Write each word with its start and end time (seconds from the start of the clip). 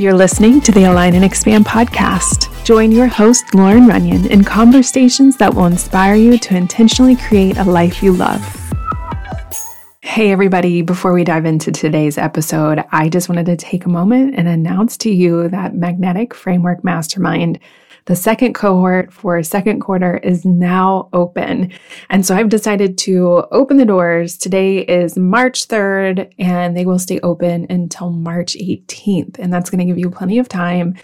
You're 0.00 0.14
listening 0.14 0.62
to 0.62 0.72
the 0.72 0.84
Align 0.84 1.14
and 1.14 1.22
Expand 1.22 1.66
podcast. 1.66 2.64
Join 2.64 2.90
your 2.90 3.06
host, 3.06 3.54
Lauren 3.54 3.86
Runyon, 3.86 4.30
in 4.30 4.42
conversations 4.42 5.36
that 5.36 5.52
will 5.52 5.66
inspire 5.66 6.14
you 6.14 6.38
to 6.38 6.56
intentionally 6.56 7.16
create 7.16 7.58
a 7.58 7.64
life 7.64 8.02
you 8.02 8.12
love. 8.12 8.40
Hey, 10.00 10.32
everybody, 10.32 10.80
before 10.80 11.12
we 11.12 11.22
dive 11.22 11.44
into 11.44 11.70
today's 11.70 12.16
episode, 12.16 12.82
I 12.90 13.10
just 13.10 13.28
wanted 13.28 13.44
to 13.44 13.58
take 13.58 13.84
a 13.84 13.90
moment 13.90 14.36
and 14.38 14.48
announce 14.48 14.96
to 14.96 15.10
you 15.10 15.50
that 15.50 15.74
Magnetic 15.74 16.32
Framework 16.32 16.82
Mastermind 16.82 17.58
the 18.06 18.16
second 18.16 18.54
cohort 18.54 19.12
for 19.12 19.42
second 19.42 19.80
quarter 19.80 20.18
is 20.18 20.44
now 20.44 21.08
open. 21.12 21.72
And 22.08 22.24
so 22.24 22.34
I've 22.34 22.48
decided 22.48 22.98
to 22.98 23.44
open 23.52 23.76
the 23.76 23.84
doors. 23.84 24.36
Today 24.36 24.78
is 24.78 25.16
March 25.16 25.68
3rd, 25.68 26.32
and 26.38 26.76
they 26.76 26.86
will 26.86 26.98
stay 26.98 27.20
open 27.20 27.66
until 27.70 28.10
March 28.10 28.54
18th. 28.54 29.38
And 29.38 29.52
that's 29.52 29.70
going 29.70 29.80
to 29.80 29.84
give 29.84 29.98
you 29.98 30.10
plenty 30.10 30.38
of 30.38 30.48
time 30.48 30.94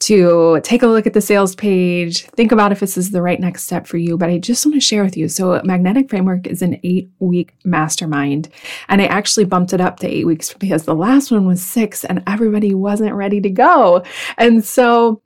to 0.00 0.58
take 0.62 0.82
a 0.82 0.86
look 0.86 1.06
at 1.06 1.12
the 1.12 1.20
sales 1.20 1.54
page, 1.54 2.24
think 2.30 2.52
about 2.52 2.72
if 2.72 2.80
this 2.80 2.96
is 2.96 3.10
the 3.10 3.20
right 3.20 3.38
next 3.38 3.64
step 3.64 3.86
for 3.86 3.98
you. 3.98 4.16
But 4.16 4.30
I 4.30 4.38
just 4.38 4.64
want 4.64 4.74
to 4.74 4.80
share 4.80 5.04
with 5.04 5.16
you. 5.16 5.28
So, 5.28 5.60
Magnetic 5.62 6.08
Framework 6.08 6.46
is 6.46 6.62
an 6.62 6.80
eight 6.82 7.10
week 7.18 7.54
mastermind. 7.64 8.48
And 8.88 9.02
I 9.02 9.06
actually 9.06 9.44
bumped 9.44 9.74
it 9.74 9.80
up 9.80 10.00
to 10.00 10.08
eight 10.08 10.26
weeks 10.26 10.54
because 10.54 10.84
the 10.84 10.94
last 10.94 11.30
one 11.30 11.46
was 11.46 11.62
six 11.62 12.04
and 12.04 12.22
everybody 12.26 12.74
wasn't 12.74 13.14
ready 13.14 13.42
to 13.42 13.50
go. 13.50 14.02
And 14.38 14.64
so, 14.64 15.22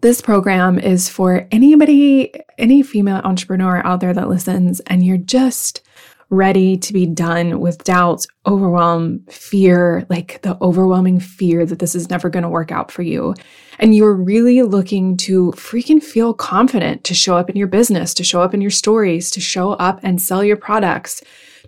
this 0.00 0.20
program 0.20 0.78
is 0.78 1.08
for 1.08 1.46
anybody, 1.50 2.32
any 2.58 2.82
female 2.82 3.20
entrepreneur 3.24 3.84
out 3.84 4.00
there 4.00 4.14
that 4.14 4.28
listens, 4.28 4.80
and 4.80 5.04
you're 5.04 5.18
just 5.18 5.82
ready 6.30 6.78
to 6.78 6.94
be 6.94 7.04
done 7.04 7.60
with 7.60 7.84
doubts, 7.84 8.26
overwhelm, 8.46 9.22
fear, 9.28 10.06
like 10.08 10.40
the 10.40 10.56
overwhelming 10.62 11.20
fear 11.20 11.66
that 11.66 11.78
this 11.78 11.94
is 11.94 12.08
never 12.08 12.30
going 12.30 12.42
to 12.42 12.48
work 12.48 12.72
out 12.72 12.90
for 12.90 13.02
you. 13.02 13.34
And 13.78 13.94
you're 13.94 14.14
really 14.14 14.62
looking 14.62 15.18
to 15.18 15.52
freaking 15.52 16.02
feel 16.02 16.32
confident 16.32 17.04
to 17.04 17.14
show 17.14 17.36
up 17.36 17.50
in 17.50 17.56
your 17.56 17.66
business, 17.66 18.14
to 18.14 18.24
show 18.24 18.40
up 18.40 18.54
in 18.54 18.62
your 18.62 18.70
stories, 18.70 19.30
to 19.32 19.40
show 19.40 19.72
up 19.72 20.00
and 20.02 20.22
sell 20.22 20.42
your 20.42 20.56
products 20.56 21.22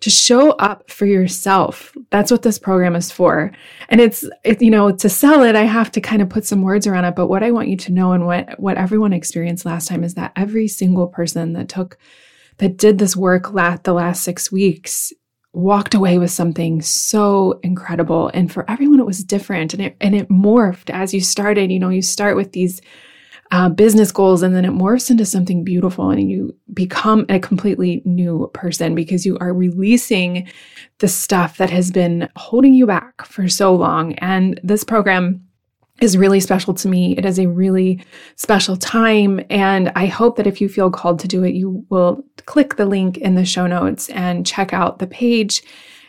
to 0.04 0.10
show 0.10 0.50
up 0.50 0.90
for 0.90 1.06
yourself. 1.06 1.96
That's 2.10 2.30
what 2.30 2.42
this 2.42 2.58
program 2.58 2.94
is 2.94 3.10
for. 3.10 3.50
And 3.88 4.02
it's, 4.02 4.22
it, 4.44 4.60
you 4.60 4.70
know, 4.70 4.94
to 4.94 5.08
sell 5.08 5.42
it, 5.42 5.56
I 5.56 5.62
have 5.62 5.90
to 5.92 6.00
kind 6.02 6.20
of 6.20 6.28
put 6.28 6.44
some 6.44 6.60
words 6.60 6.86
around 6.86 7.06
it. 7.06 7.16
But 7.16 7.28
what 7.28 7.42
I 7.42 7.50
want 7.52 7.68
you 7.68 7.78
to 7.78 7.92
know 7.92 8.12
and 8.12 8.26
what, 8.26 8.60
what 8.60 8.76
everyone 8.76 9.14
experienced 9.14 9.64
last 9.64 9.88
time 9.88 10.04
is 10.04 10.12
that 10.12 10.32
every 10.36 10.68
single 10.68 11.06
person 11.06 11.54
that 11.54 11.70
took, 11.70 11.96
that 12.58 12.76
did 12.76 12.98
this 12.98 13.16
work 13.16 13.54
last, 13.54 13.84
the 13.84 13.94
last 13.94 14.22
six 14.22 14.52
weeks 14.52 15.10
walked 15.54 15.94
away 15.94 16.18
with 16.18 16.30
something 16.30 16.82
so 16.82 17.58
incredible. 17.62 18.30
And 18.34 18.52
for 18.52 18.70
everyone, 18.70 19.00
it 19.00 19.06
was 19.06 19.24
different 19.24 19.72
and 19.72 19.84
it, 19.84 19.96
and 20.02 20.14
it 20.14 20.28
morphed 20.28 20.90
as 20.90 21.14
you 21.14 21.22
started. 21.22 21.72
You 21.72 21.78
know, 21.78 21.88
you 21.88 22.02
start 22.02 22.36
with 22.36 22.52
these 22.52 22.82
uh, 23.50 23.68
business 23.68 24.10
goals 24.10 24.42
and 24.42 24.54
then 24.54 24.64
it 24.64 24.72
morphs 24.72 25.10
into 25.10 25.24
something 25.24 25.64
beautiful 25.64 26.10
and 26.10 26.30
you 26.30 26.54
become 26.72 27.26
a 27.28 27.38
completely 27.38 28.02
new 28.04 28.50
person 28.54 28.94
because 28.94 29.24
you 29.24 29.38
are 29.38 29.52
releasing 29.52 30.48
the 30.98 31.08
stuff 31.08 31.58
that 31.58 31.70
has 31.70 31.90
been 31.90 32.28
holding 32.36 32.74
you 32.74 32.86
back 32.86 33.24
for 33.26 33.48
so 33.48 33.74
long. 33.74 34.14
And 34.14 34.58
this 34.62 34.82
program 34.82 35.44
is 36.00 36.16
really 36.16 36.40
special 36.40 36.74
to 36.74 36.88
me. 36.88 37.16
It 37.16 37.24
is 37.24 37.38
a 37.38 37.48
really 37.48 38.04
special 38.36 38.76
time. 38.76 39.40
And 39.48 39.92
I 39.94 40.06
hope 40.06 40.36
that 40.36 40.46
if 40.46 40.60
you 40.60 40.68
feel 40.68 40.90
called 40.90 41.20
to 41.20 41.28
do 41.28 41.44
it, 41.44 41.54
you 41.54 41.84
will 41.88 42.24
click 42.46 42.76
the 42.76 42.86
link 42.86 43.18
in 43.18 43.36
the 43.36 43.44
show 43.44 43.66
notes 43.66 44.08
and 44.10 44.46
check 44.46 44.72
out 44.72 44.98
the 44.98 45.06
page. 45.06 45.62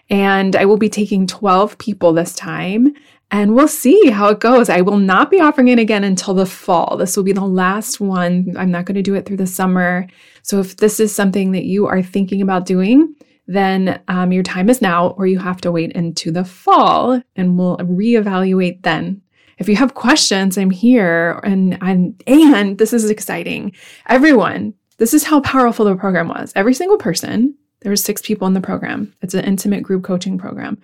And 0.09 0.55
I 0.55 0.65
will 0.65 0.77
be 0.77 0.89
taking 0.89 1.27
12 1.27 1.77
people 1.77 2.13
this 2.13 2.33
time 2.33 2.93
and 3.31 3.55
we'll 3.55 3.67
see 3.67 4.09
how 4.09 4.29
it 4.29 4.39
goes. 4.39 4.69
I 4.69 4.81
will 4.81 4.97
not 4.97 5.31
be 5.31 5.39
offering 5.39 5.67
it 5.69 5.79
again 5.79 6.03
until 6.03 6.33
the 6.33 6.45
fall. 6.45 6.97
This 6.97 7.17
will 7.17 7.23
be 7.23 7.33
the 7.33 7.45
last 7.45 7.99
one. 7.99 8.55
I'm 8.57 8.71
not 8.71 8.85
going 8.85 8.95
to 8.95 9.01
do 9.01 9.15
it 9.15 9.25
through 9.25 9.37
the 9.37 9.47
summer. 9.47 10.07
So 10.43 10.59
if 10.59 10.77
this 10.77 10.99
is 10.99 11.13
something 11.13 11.51
that 11.51 11.65
you 11.65 11.87
are 11.87 12.03
thinking 12.03 12.41
about 12.41 12.65
doing, 12.65 13.15
then 13.47 14.01
um, 14.07 14.31
your 14.31 14.43
time 14.43 14.69
is 14.69 14.81
now, 14.81 15.09
or 15.09 15.27
you 15.27 15.39
have 15.39 15.61
to 15.61 15.71
wait 15.71 15.91
into 15.93 16.31
the 16.31 16.45
fall 16.45 17.21
and 17.35 17.57
we'll 17.57 17.77
reevaluate 17.77 18.83
then. 18.83 19.21
If 19.57 19.69
you 19.69 19.75
have 19.77 19.93
questions, 19.93 20.57
I'm 20.57 20.69
here 20.69 21.39
and 21.43 21.77
and 21.81 22.21
and 22.27 22.77
this 22.77 22.91
is 22.91 23.09
exciting. 23.09 23.73
Everyone, 24.07 24.73
this 24.97 25.13
is 25.13 25.23
how 25.23 25.39
powerful 25.41 25.85
the 25.85 25.95
program 25.95 26.27
was. 26.27 26.51
Every 26.55 26.73
single 26.73 26.97
person, 26.97 27.55
there 27.81 27.91
were 27.91 27.95
six 27.95 28.21
people 28.21 28.47
in 28.47 28.53
the 28.53 28.61
program. 28.61 29.13
It's 29.21 29.33
an 29.33 29.45
intimate 29.45 29.83
group 29.83 30.03
coaching 30.03 30.37
program. 30.37 30.77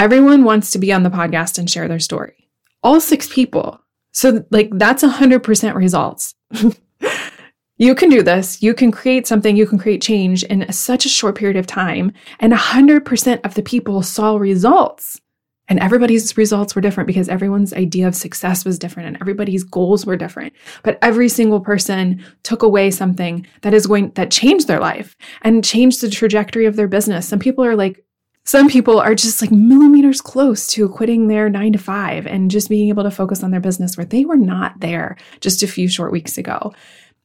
Everyone 0.00 0.44
wants 0.44 0.70
to 0.70 0.78
be 0.78 0.94
on 0.94 1.02
the 1.02 1.10
podcast 1.10 1.58
and 1.58 1.68
share 1.68 1.86
their 1.86 1.98
story. 1.98 2.48
All 2.82 3.02
six 3.02 3.28
people. 3.28 3.82
So, 4.12 4.46
like, 4.50 4.70
that's 4.72 5.02
100% 5.02 5.74
results. 5.74 6.34
you 7.76 7.94
can 7.94 8.08
do 8.08 8.22
this. 8.22 8.62
You 8.62 8.72
can 8.72 8.92
create 8.92 9.26
something, 9.26 9.58
you 9.58 9.66
can 9.66 9.78
create 9.78 10.00
change 10.00 10.42
in 10.44 10.72
such 10.72 11.04
a 11.04 11.10
short 11.10 11.34
period 11.36 11.58
of 11.58 11.66
time. 11.66 12.12
And 12.38 12.54
100% 12.54 13.44
of 13.44 13.52
the 13.52 13.62
people 13.62 14.02
saw 14.02 14.36
results. 14.36 15.20
And 15.68 15.78
everybody's 15.80 16.34
results 16.34 16.74
were 16.74 16.80
different 16.80 17.06
because 17.06 17.28
everyone's 17.28 17.74
idea 17.74 18.08
of 18.08 18.14
success 18.14 18.64
was 18.64 18.78
different 18.78 19.08
and 19.08 19.18
everybody's 19.20 19.64
goals 19.64 20.06
were 20.06 20.16
different. 20.16 20.54
But 20.82 20.98
every 21.02 21.28
single 21.28 21.60
person 21.60 22.24
took 22.42 22.62
away 22.62 22.90
something 22.90 23.46
that 23.60 23.74
is 23.74 23.86
going, 23.86 24.12
that 24.12 24.30
changed 24.30 24.66
their 24.66 24.80
life 24.80 25.14
and 25.42 25.62
changed 25.62 26.00
the 26.00 26.08
trajectory 26.08 26.64
of 26.64 26.76
their 26.76 26.88
business. 26.88 27.28
Some 27.28 27.38
people 27.38 27.66
are 27.66 27.76
like, 27.76 28.02
some 28.44 28.68
people 28.68 28.98
are 28.98 29.14
just 29.14 29.40
like 29.42 29.52
millimeters 29.52 30.20
close 30.20 30.66
to 30.68 30.88
quitting 30.88 31.28
their 31.28 31.48
nine 31.48 31.72
to 31.72 31.78
five 31.78 32.26
and 32.26 32.50
just 32.50 32.68
being 32.68 32.88
able 32.88 33.02
to 33.02 33.10
focus 33.10 33.42
on 33.42 33.50
their 33.50 33.60
business 33.60 33.96
where 33.96 34.06
they 34.06 34.24
were 34.24 34.36
not 34.36 34.80
there 34.80 35.16
just 35.40 35.62
a 35.62 35.68
few 35.68 35.88
short 35.88 36.10
weeks 36.10 36.38
ago. 36.38 36.72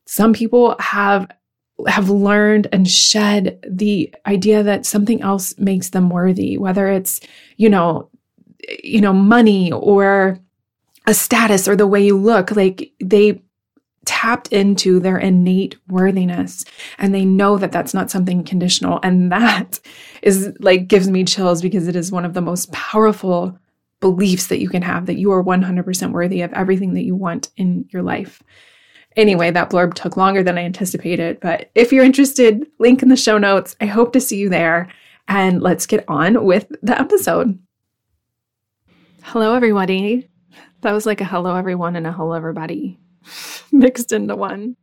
Some 0.05 0.33
people 0.33 0.75
have 0.79 1.27
have 1.87 2.09
learned 2.09 2.67
and 2.71 2.89
shed 2.89 3.59
the 3.69 4.13
idea 4.25 4.63
that 4.63 4.85
something 4.85 5.21
else 5.21 5.57
makes 5.57 5.89
them 5.89 6.09
worthy, 6.09 6.57
whether 6.57 6.87
it's, 6.87 7.19
you 7.57 7.69
know, 7.69 8.09
you 8.83 9.01
know, 9.01 9.11
money 9.11 9.71
or 9.71 10.39
a 11.05 11.13
status 11.13 11.67
or 11.67 11.75
the 11.75 11.87
way 11.87 12.05
you 12.05 12.17
look. 12.17 12.51
Like 12.51 12.91
they 13.01 13.41
tapped 14.05 14.47
into 14.47 14.99
their 14.99 15.17
innate 15.17 15.75
worthiness 15.88 16.66
and 16.97 17.13
they 17.13 17.25
know 17.25 17.57
that 17.57 17.71
that's 17.71 17.93
not 17.93 18.11
something 18.11 18.43
conditional 18.43 18.99
and 19.03 19.31
that 19.31 19.79
is 20.21 20.53
like 20.59 20.88
gives 20.88 21.09
me 21.09 21.23
chills 21.23 21.61
because 21.61 21.88
it 21.88 21.95
is 21.95 22.11
one 22.11 22.25
of 22.25 22.33
the 22.33 22.41
most 22.41 22.71
powerful 22.71 23.57
beliefs 23.99 24.47
that 24.47 24.59
you 24.59 24.69
can 24.69 24.81
have 24.81 25.05
that 25.05 25.17
you 25.17 25.31
are 25.31 25.44
100% 25.44 26.11
worthy 26.11 26.41
of 26.41 26.53
everything 26.53 26.94
that 26.94 27.03
you 27.03 27.15
want 27.15 27.49
in 27.57 27.88
your 27.91 28.03
life. 28.03 28.41
Anyway, 29.15 29.49
that 29.49 29.69
blurb 29.69 29.94
took 29.94 30.17
longer 30.17 30.44
than 30.44 30.57
I 30.57 30.63
anticipated, 30.63 31.39
but 31.39 31.71
if 31.73 31.91
you're 31.91 32.03
interested, 32.03 32.67
link 32.79 33.01
in 33.01 33.09
the 33.09 33.15
show 33.15 33.38
notes. 33.38 33.75
I 33.79 33.85
hope 33.85 34.11
to 34.13 34.19
see 34.19 34.38
you 34.38 34.49
there 34.49 34.89
and 35.27 35.61
let's 35.61 35.85
get 35.85 36.03
on 36.07 36.44
with 36.44 36.67
the 36.81 36.99
episode. 36.99 37.57
Hello 39.23 39.55
everybody. 39.55 40.29
That 40.81 40.91
was 40.91 41.05
like 41.05 41.21
a 41.21 41.25
hello 41.25 41.55
everyone 41.55 41.95
and 41.95 42.05
a 42.05 42.11
hello 42.11 42.33
everybody 42.33 42.99
mixed 43.71 44.11
into 44.11 44.35
one. 44.35 44.75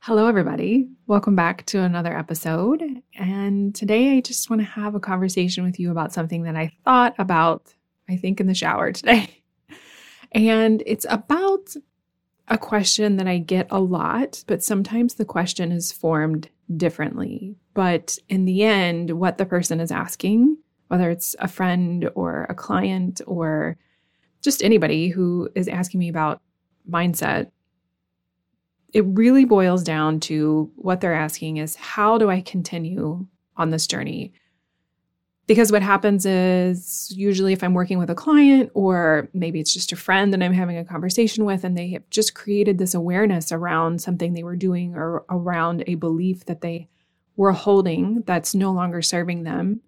Hello, 0.00 0.26
everybody. 0.26 0.88
Welcome 1.06 1.36
back 1.36 1.66
to 1.66 1.80
another 1.80 2.16
episode. 2.16 2.82
And 3.18 3.74
today 3.74 4.16
I 4.16 4.20
just 4.20 4.48
want 4.48 4.62
to 4.62 4.66
have 4.66 4.94
a 4.94 5.00
conversation 5.00 5.64
with 5.64 5.78
you 5.78 5.90
about 5.90 6.12
something 6.12 6.44
that 6.44 6.56
I 6.56 6.72
thought 6.84 7.14
about, 7.18 7.74
I 8.08 8.16
think, 8.16 8.40
in 8.40 8.46
the 8.46 8.54
shower 8.54 8.92
today. 8.92 9.36
And 10.32 10.80
it's 10.86 11.06
about 11.10 11.74
a 12.46 12.56
question 12.56 13.16
that 13.16 13.26
I 13.26 13.38
get 13.38 13.66
a 13.68 13.80
lot, 13.80 14.44
but 14.46 14.62
sometimes 14.62 15.14
the 15.14 15.24
question 15.24 15.72
is 15.72 15.90
formed 15.90 16.48
differently. 16.76 17.56
But 17.74 18.16
in 18.28 18.44
the 18.44 18.62
end, 18.62 19.10
what 19.18 19.38
the 19.38 19.44
person 19.44 19.80
is 19.80 19.90
asking, 19.90 20.56
whether 20.86 21.10
it's 21.10 21.34
a 21.40 21.48
friend 21.48 22.08
or 22.14 22.46
a 22.48 22.54
client 22.54 23.20
or 23.26 23.76
just 24.40 24.62
anybody 24.62 25.08
who 25.08 25.48
is 25.56 25.66
asking 25.66 25.98
me 25.98 26.08
about 26.08 26.40
mindset, 26.88 27.50
it 28.92 29.04
really 29.06 29.44
boils 29.44 29.82
down 29.82 30.20
to 30.20 30.70
what 30.76 31.00
they're 31.00 31.14
asking 31.14 31.58
is 31.58 31.76
how 31.76 32.18
do 32.18 32.28
I 32.30 32.40
continue 32.40 33.26
on 33.56 33.70
this 33.70 33.86
journey? 33.86 34.32
Because 35.46 35.72
what 35.72 35.82
happens 35.82 36.26
is 36.26 37.12
usually 37.14 37.52
if 37.52 37.64
I'm 37.64 37.74
working 37.74 37.98
with 37.98 38.10
a 38.10 38.14
client 38.14 38.70
or 38.74 39.28
maybe 39.32 39.58
it's 39.58 39.74
just 39.74 39.92
a 39.92 39.96
friend 39.96 40.32
that 40.32 40.42
I'm 40.42 40.52
having 40.52 40.76
a 40.76 40.84
conversation 40.84 41.44
with 41.44 41.64
and 41.64 41.76
they 41.76 41.90
have 41.90 42.08
just 42.10 42.34
created 42.34 42.78
this 42.78 42.94
awareness 42.94 43.50
around 43.50 44.00
something 44.00 44.32
they 44.32 44.44
were 44.44 44.56
doing 44.56 44.94
or 44.94 45.24
around 45.28 45.84
a 45.86 45.96
belief 45.96 46.44
that 46.46 46.60
they 46.60 46.88
were 47.36 47.52
holding 47.52 48.22
that's 48.26 48.54
no 48.54 48.70
longer 48.70 49.02
serving 49.02 49.42
them 49.42 49.80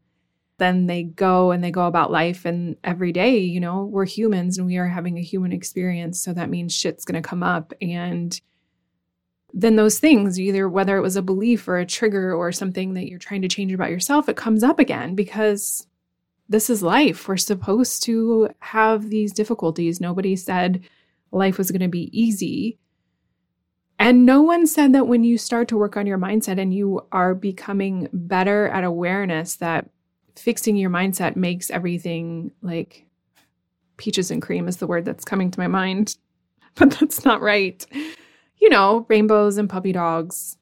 then 0.63 0.87
they 0.87 1.03
go 1.03 1.51
and 1.51 1.63
they 1.63 1.71
go 1.71 1.87
about 1.87 2.13
life 2.13 2.45
and 2.45 2.77
every 2.85 3.13
day 3.13 3.39
you 3.39 3.61
know 3.61 3.85
we're 3.85 4.05
humans 4.05 4.57
and 4.57 4.67
we 4.67 4.77
are 4.77 4.89
having 4.89 5.19
a 5.19 5.23
human 5.23 5.53
experience 5.53 6.21
so 6.21 6.33
that 6.33 6.51
means 6.51 6.75
shit's 6.75 7.05
going 7.05 7.21
to 7.21 7.29
come 7.29 7.43
up 7.43 7.73
and 7.83 8.41
then 9.53 9.77
those 9.77 9.99
things 9.99 10.41
either 10.41 10.69
whether 10.69 10.97
it 10.97 11.03
was 11.03 11.17
a 11.17 11.23
belief 11.23 11.69
or 11.69 11.77
a 11.77 11.87
trigger 11.87 12.35
or 12.35 12.53
something 12.53 12.95
that 12.95 13.09
you're 13.09 13.19
trying 13.19 13.43
to 13.43 13.49
change 13.49 13.73
about 13.73 13.91
yourself 13.91 14.29
it 14.29 14.37
comes 14.37 14.63
up 14.63 14.79
again 14.79 15.15
because 15.15 15.87
this 16.53 16.69
is 16.71 16.83
life. 16.83 17.27
We're 17.27 17.37
supposed 17.39 18.03
to 18.05 18.51
have 18.61 19.09
these 19.09 19.33
difficulties. 19.33 20.01
Nobody 20.01 20.37
said 20.37 20.85
life 21.31 21.59
was 21.59 21.71
going 21.71 21.81
to 21.81 21.89
be 21.89 22.11
easy. 22.13 22.79
And 23.99 24.27
no 24.27 24.43
one 24.43 24.67
said 24.67 24.93
that 24.95 25.07
when 25.07 25.25
you 25.25 25.39
start 25.39 25.69
to 25.69 25.77
work 25.77 25.97
on 25.97 26.07
your 26.07 26.19
mindset 26.19 26.61
and 26.61 26.75
you 26.75 27.07
are 27.13 27.35
becoming 27.35 28.09
better 28.13 28.69
at 28.69 28.85
awareness, 28.85 29.57
that 29.57 29.89
fixing 30.37 30.77
your 30.77 30.91
mindset 30.91 31.37
makes 31.37 31.71
everything 31.71 32.53
like 32.63 33.07
peaches 33.97 34.31
and 34.31 34.43
cream 34.43 34.69
is 34.69 34.79
the 34.79 34.87
word 34.87 35.05
that's 35.05 35.25
coming 35.25 35.51
to 35.51 35.61
my 35.61 35.69
mind, 35.69 36.17
but 36.75 36.91
that's 36.93 37.25
not 37.25 37.41
right. 37.41 37.85
You 38.59 38.69
know, 38.69 39.07
rainbows 39.09 39.59
and 39.59 39.69
puppy 39.69 39.93
dogs. 39.93 40.57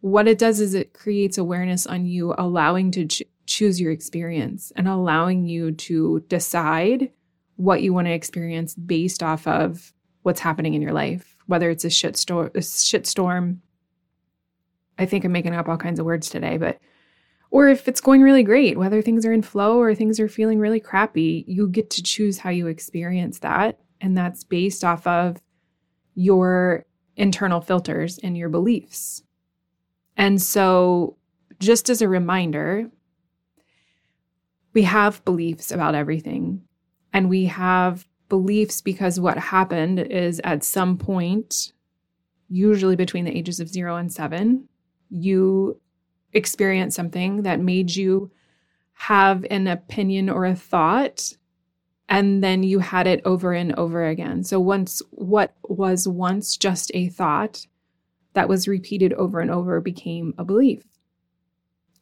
What 0.00 0.28
it 0.28 0.38
does 0.38 0.60
is 0.60 0.74
it 0.74 0.92
creates 0.92 1.38
awareness 1.38 1.86
on 1.86 2.06
you, 2.06 2.34
allowing 2.38 2.90
to 2.92 3.06
ch- 3.06 3.22
choose 3.46 3.80
your 3.80 3.90
experience 3.92 4.72
and 4.76 4.86
allowing 4.86 5.46
you 5.46 5.72
to 5.72 6.20
decide 6.28 7.10
what 7.56 7.82
you 7.82 7.92
want 7.92 8.06
to 8.06 8.12
experience 8.12 8.74
based 8.74 9.22
off 9.22 9.46
of 9.46 9.92
what's 10.22 10.40
happening 10.40 10.74
in 10.74 10.82
your 10.82 10.92
life, 10.92 11.36
whether 11.46 11.70
it's 11.70 11.84
a 11.84 11.90
shit, 11.90 12.16
sto- 12.16 12.50
a 12.54 12.62
shit 12.62 13.06
storm. 13.06 13.62
I 14.98 15.06
think 15.06 15.24
I'm 15.24 15.32
making 15.32 15.54
up 15.54 15.68
all 15.68 15.76
kinds 15.76 15.98
of 15.98 16.06
words 16.06 16.28
today, 16.28 16.58
but 16.58 16.78
or 17.50 17.68
if 17.68 17.88
it's 17.88 18.00
going 18.00 18.22
really 18.22 18.42
great, 18.42 18.78
whether 18.78 19.00
things 19.00 19.24
are 19.24 19.32
in 19.32 19.42
flow 19.42 19.78
or 19.78 19.94
things 19.94 20.18
are 20.18 20.28
feeling 20.28 20.58
really 20.58 20.80
crappy, 20.80 21.44
you 21.46 21.68
get 21.68 21.90
to 21.90 22.02
choose 22.02 22.38
how 22.38 22.50
you 22.50 22.66
experience 22.66 23.38
that. 23.40 23.78
And 24.00 24.16
that's 24.16 24.44
based 24.44 24.84
off 24.84 25.06
of 25.06 25.40
your 26.14 26.84
internal 27.16 27.60
filters 27.60 28.18
and 28.18 28.36
your 28.36 28.48
beliefs. 28.48 29.22
And 30.16 30.40
so, 30.40 31.16
just 31.58 31.88
as 31.88 32.02
a 32.02 32.08
reminder, 32.08 32.90
we 34.74 34.82
have 34.82 35.24
beliefs 35.24 35.72
about 35.72 35.94
everything. 35.94 36.62
And 37.12 37.30
we 37.30 37.46
have 37.46 38.06
beliefs 38.28 38.82
because 38.82 39.18
what 39.18 39.38
happened 39.38 40.00
is 40.00 40.40
at 40.44 40.64
some 40.64 40.98
point, 40.98 41.72
usually 42.48 42.96
between 42.96 43.24
the 43.24 43.36
ages 43.36 43.60
of 43.60 43.68
zero 43.68 43.96
and 43.96 44.12
seven, 44.12 44.68
you 45.08 45.80
experience 46.36 46.94
something 46.94 47.42
that 47.42 47.60
made 47.60 47.96
you 47.96 48.30
have 48.92 49.44
an 49.50 49.66
opinion 49.66 50.30
or 50.30 50.44
a 50.44 50.54
thought 50.54 51.32
and 52.08 52.42
then 52.42 52.62
you 52.62 52.78
had 52.78 53.06
it 53.06 53.20
over 53.24 53.52
and 53.52 53.74
over 53.74 54.06
again. 54.06 54.44
So 54.44 54.60
once 54.60 55.02
what 55.10 55.54
was 55.64 56.06
once 56.06 56.56
just 56.56 56.90
a 56.94 57.08
thought 57.08 57.66
that 58.34 58.48
was 58.48 58.68
repeated 58.68 59.12
over 59.14 59.40
and 59.40 59.50
over 59.50 59.80
became 59.80 60.34
a 60.38 60.44
belief. 60.44 60.84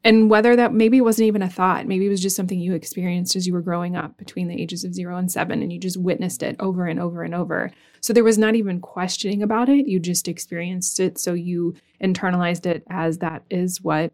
And 0.06 0.28
whether 0.28 0.54
that 0.54 0.74
maybe 0.74 1.00
wasn't 1.00 1.28
even 1.28 1.40
a 1.40 1.48
thought, 1.48 1.86
maybe 1.86 2.04
it 2.04 2.10
was 2.10 2.20
just 2.20 2.36
something 2.36 2.60
you 2.60 2.74
experienced 2.74 3.36
as 3.36 3.46
you 3.46 3.54
were 3.54 3.62
growing 3.62 3.96
up 3.96 4.18
between 4.18 4.48
the 4.48 4.60
ages 4.60 4.84
of 4.84 4.92
zero 4.92 5.16
and 5.16 5.32
seven, 5.32 5.62
and 5.62 5.72
you 5.72 5.80
just 5.80 5.96
witnessed 5.96 6.42
it 6.42 6.56
over 6.60 6.84
and 6.86 7.00
over 7.00 7.22
and 7.22 7.34
over. 7.34 7.70
So 8.02 8.12
there 8.12 8.22
was 8.22 8.36
not 8.36 8.54
even 8.54 8.80
questioning 8.80 9.42
about 9.42 9.70
it. 9.70 9.88
You 9.88 9.98
just 9.98 10.28
experienced 10.28 11.00
it. 11.00 11.18
So 11.18 11.32
you 11.32 11.74
internalized 12.02 12.66
it 12.66 12.84
as 12.90 13.18
that 13.18 13.44
is 13.48 13.80
what 13.80 14.12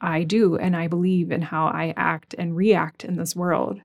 I 0.00 0.22
do 0.22 0.56
and 0.56 0.76
I 0.76 0.86
believe 0.86 1.30
in 1.30 1.42
how 1.42 1.66
I 1.66 1.94
act 1.96 2.34
and 2.38 2.56
react 2.56 3.04
in 3.04 3.16
this 3.16 3.34
world. 3.34 3.80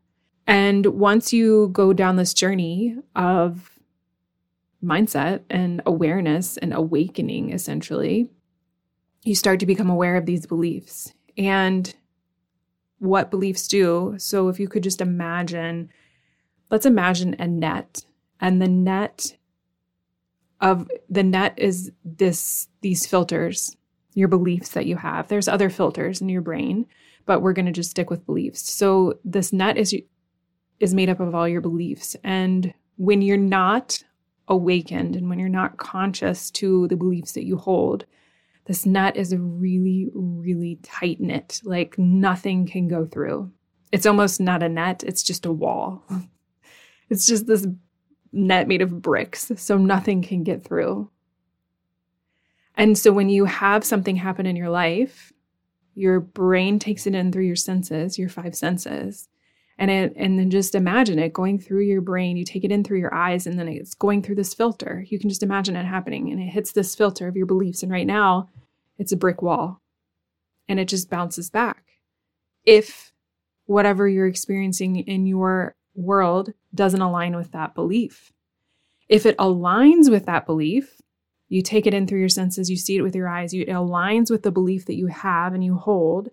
And 0.45 0.85
once 0.85 1.31
you 1.31 1.69
go 1.69 1.93
down 1.93 2.17
this 2.17 2.33
journey 2.33 2.97
of 3.15 3.79
mindset 4.83 5.41
and 5.49 5.81
awareness 5.85 6.57
and 6.57 6.73
awakening, 6.73 7.51
essentially, 7.51 8.29
you 9.23 9.35
start 9.35 9.59
to 9.61 9.65
become 9.65 9.89
aware 9.89 10.17
of 10.17 10.25
these 10.25 10.45
beliefs 10.45 11.13
and 11.37 11.95
what 12.99 13.31
beliefs 13.31 13.67
do. 13.67 14.15
So, 14.17 14.49
if 14.49 14.59
you 14.59 14.67
could 14.67 14.83
just 14.83 15.01
imagine, 15.01 15.89
let's 16.69 16.85
imagine 16.85 17.35
a 17.39 17.47
net, 17.47 18.05
and 18.41 18.61
the 18.61 18.67
net 18.67 19.37
of 20.59 20.89
the 21.09 21.23
net 21.23 21.53
is 21.57 21.91
this 22.03 22.67
these 22.81 23.05
filters 23.05 23.75
your 24.15 24.27
beliefs 24.27 24.69
that 24.69 24.85
you 24.85 24.95
have 24.95 25.27
there's 25.27 25.47
other 25.47 25.69
filters 25.69 26.21
in 26.21 26.29
your 26.29 26.41
brain 26.41 26.85
but 27.25 27.41
we're 27.41 27.53
going 27.53 27.65
to 27.65 27.71
just 27.71 27.91
stick 27.91 28.09
with 28.09 28.25
beliefs 28.25 28.71
so 28.71 29.17
this 29.23 29.53
net 29.53 29.77
is 29.77 29.95
is 30.79 30.93
made 30.93 31.09
up 31.09 31.19
of 31.19 31.33
all 31.33 31.47
your 31.47 31.61
beliefs 31.61 32.15
and 32.23 32.73
when 32.97 33.21
you're 33.21 33.37
not 33.37 34.03
awakened 34.47 35.15
and 35.15 35.29
when 35.29 35.39
you're 35.39 35.49
not 35.49 35.77
conscious 35.77 36.51
to 36.51 36.87
the 36.89 36.97
beliefs 36.97 37.31
that 37.33 37.45
you 37.45 37.57
hold 37.57 38.05
this 38.65 38.85
net 38.85 39.17
is 39.17 39.33
a 39.33 39.39
really, 39.39 40.09
really 40.13 40.79
tight 40.83 41.19
knit, 41.19 41.59
like 41.63 41.97
nothing 41.97 42.65
can 42.65 42.87
go 42.87 43.05
through. 43.05 43.51
It's 43.91 44.05
almost 44.05 44.39
not 44.39 44.63
a 44.63 44.69
net, 44.69 45.03
it's 45.05 45.23
just 45.23 45.45
a 45.45 45.51
wall. 45.51 46.03
it's 47.09 47.25
just 47.25 47.45
this 47.45 47.67
net 48.31 48.67
made 48.67 48.81
of 48.81 49.01
bricks, 49.01 49.51
so 49.57 49.77
nothing 49.77 50.21
can 50.21 50.43
get 50.43 50.63
through. 50.63 51.09
And 52.75 52.97
so 52.97 53.11
when 53.11 53.29
you 53.29 53.45
have 53.45 53.83
something 53.83 54.15
happen 54.15 54.45
in 54.45 54.55
your 54.55 54.69
life, 54.69 55.31
your 55.95 56.19
brain 56.19 56.79
takes 56.79 57.05
it 57.05 57.13
in 57.13 57.31
through 57.31 57.45
your 57.45 57.55
senses, 57.55 58.17
your 58.17 58.29
five 58.29 58.55
senses. 58.55 59.27
And 59.77 59.89
it 59.89 60.13
and 60.15 60.37
then 60.37 60.49
just 60.51 60.75
imagine 60.75 61.17
it 61.17 61.33
going 61.33 61.59
through 61.59 61.83
your 61.83 62.01
brain. 62.01 62.37
You 62.37 62.45
take 62.45 62.63
it 62.63 62.71
in 62.71 62.83
through 62.83 62.99
your 62.99 63.13
eyes 63.13 63.47
and 63.47 63.57
then 63.57 63.67
it's 63.67 63.95
going 63.95 64.21
through 64.21 64.35
this 64.35 64.53
filter. 64.53 65.03
You 65.07 65.19
can 65.19 65.29
just 65.29 65.43
imagine 65.43 65.75
it 65.75 65.85
happening 65.85 66.31
and 66.31 66.39
it 66.39 66.49
hits 66.49 66.71
this 66.71 66.95
filter 66.95 67.27
of 67.27 67.35
your 67.35 67.47
beliefs. 67.47 67.81
And 67.81 67.91
right 67.91 68.05
now, 68.07 68.49
it's 68.99 69.11
a 69.11 69.17
brick 69.17 69.41
wall 69.41 69.81
and 70.67 70.79
it 70.79 70.87
just 70.87 71.09
bounces 71.09 71.49
back. 71.49 71.83
If 72.65 73.11
whatever 73.65 74.07
you're 74.07 74.27
experiencing 74.27 74.97
in 74.97 75.25
your 75.25 75.75
world 75.95 76.53
doesn't 76.73 77.01
align 77.01 77.35
with 77.35 77.51
that 77.51 77.75
belief. 77.75 78.31
If 79.09 79.25
it 79.25 79.37
aligns 79.37 80.09
with 80.09 80.25
that 80.25 80.45
belief, 80.45 81.01
you 81.53 81.61
take 81.61 81.85
it 81.85 81.93
in 81.93 82.07
through 82.07 82.19
your 82.19 82.29
senses, 82.29 82.69
you 82.69 82.77
see 82.77 82.97
it 82.97 83.01
with 83.01 83.15
your 83.15 83.27
eyes, 83.27 83.53
it 83.53 83.67
aligns 83.67 84.29
with 84.29 84.43
the 84.43 84.51
belief 84.51 84.85
that 84.85 84.95
you 84.95 85.07
have 85.07 85.53
and 85.53 85.63
you 85.63 85.75
hold, 85.75 86.29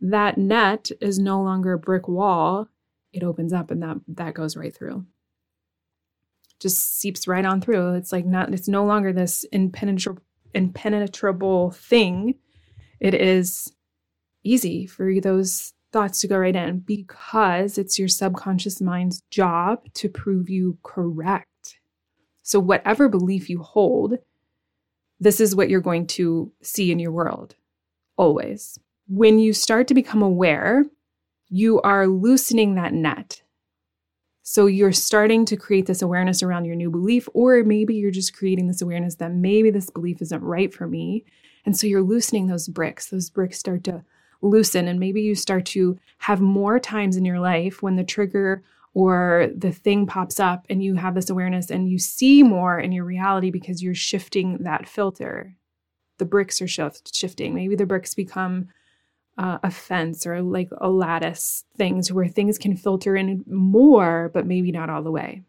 that 0.00 0.38
net 0.38 0.90
is 1.00 1.18
no 1.18 1.42
longer 1.42 1.72
a 1.72 1.78
brick 1.78 2.06
wall. 2.08 2.68
It 3.12 3.22
opens 3.22 3.52
up 3.52 3.70
and 3.70 3.82
that, 3.82 3.96
that 4.08 4.34
goes 4.34 4.56
right 4.56 4.74
through. 4.74 5.06
Just 6.60 7.00
seeps 7.00 7.26
right 7.26 7.44
on 7.44 7.60
through. 7.60 7.94
It's 7.94 8.12
like 8.12 8.26
not, 8.26 8.52
it's 8.52 8.68
no 8.68 8.84
longer 8.84 9.12
this 9.12 9.44
impenetrable 9.52 10.22
impenetrable 10.54 11.70
thing, 11.70 12.34
it 13.00 13.14
is 13.14 13.72
easy 14.42 14.86
for 14.86 15.20
those 15.20 15.72
thoughts 15.92 16.20
to 16.20 16.28
go 16.28 16.36
right 16.36 16.56
in 16.56 16.80
because 16.80 17.78
it's 17.78 17.98
your 17.98 18.08
subconscious 18.08 18.80
mind's 18.80 19.22
job 19.30 19.82
to 19.94 20.08
prove 20.08 20.50
you 20.50 20.78
correct. 20.82 21.78
So, 22.42 22.60
whatever 22.60 23.08
belief 23.08 23.48
you 23.48 23.62
hold, 23.62 24.18
this 25.20 25.40
is 25.40 25.54
what 25.54 25.68
you're 25.68 25.80
going 25.80 26.06
to 26.06 26.52
see 26.62 26.92
in 26.92 26.98
your 26.98 27.12
world 27.12 27.54
always. 28.16 28.78
When 29.08 29.38
you 29.38 29.52
start 29.52 29.88
to 29.88 29.94
become 29.94 30.22
aware, 30.22 30.84
you 31.48 31.80
are 31.80 32.06
loosening 32.06 32.74
that 32.74 32.92
net. 32.92 33.42
So 34.42 34.66
you're 34.66 34.92
starting 34.92 35.44
to 35.46 35.56
create 35.56 35.86
this 35.86 36.02
awareness 36.02 36.42
around 36.42 36.64
your 36.64 36.74
new 36.74 36.90
belief, 36.90 37.28
or 37.34 37.62
maybe 37.64 37.94
you're 37.94 38.10
just 38.10 38.36
creating 38.36 38.66
this 38.66 38.80
awareness 38.80 39.16
that 39.16 39.32
maybe 39.32 39.70
this 39.70 39.90
belief 39.90 40.22
isn't 40.22 40.42
right 40.42 40.72
for 40.72 40.86
me. 40.86 41.24
And 41.66 41.76
so 41.76 41.86
you're 41.86 42.02
loosening 42.02 42.46
those 42.46 42.68
bricks. 42.68 43.08
Those 43.08 43.28
bricks 43.28 43.58
start 43.58 43.84
to 43.84 44.04
loosen, 44.40 44.88
and 44.88 44.98
maybe 44.98 45.20
you 45.20 45.34
start 45.34 45.66
to 45.66 45.98
have 46.18 46.40
more 46.40 46.78
times 46.78 47.16
in 47.16 47.24
your 47.24 47.40
life 47.40 47.82
when 47.82 47.96
the 47.96 48.04
trigger 48.04 48.62
or 48.94 49.48
the 49.56 49.72
thing 49.72 50.06
pops 50.06 50.40
up 50.40 50.66
and 50.68 50.82
you 50.82 50.94
have 50.94 51.14
this 51.14 51.30
awareness 51.30 51.70
and 51.70 51.90
you 51.90 51.98
see 51.98 52.42
more 52.42 52.78
in 52.78 52.92
your 52.92 53.04
reality 53.04 53.50
because 53.50 53.82
you're 53.82 53.94
shifting 53.94 54.58
that 54.64 54.88
filter. 54.88 55.54
The 56.18 56.24
bricks 56.24 56.60
are 56.60 56.68
shift, 56.68 57.14
shifting. 57.14 57.54
Maybe 57.54 57.76
the 57.76 57.86
bricks 57.86 58.14
become 58.14 58.68
uh, 59.36 59.58
a 59.62 59.70
fence 59.70 60.26
or 60.26 60.42
like 60.42 60.68
a 60.78 60.88
lattice 60.88 61.64
things 61.76 62.12
where 62.12 62.26
things 62.26 62.58
can 62.58 62.76
filter 62.76 63.14
in 63.14 63.44
more, 63.46 64.30
but 64.34 64.46
maybe 64.46 64.72
not 64.72 64.90
all 64.90 65.02
the 65.02 65.12
way. 65.12 65.42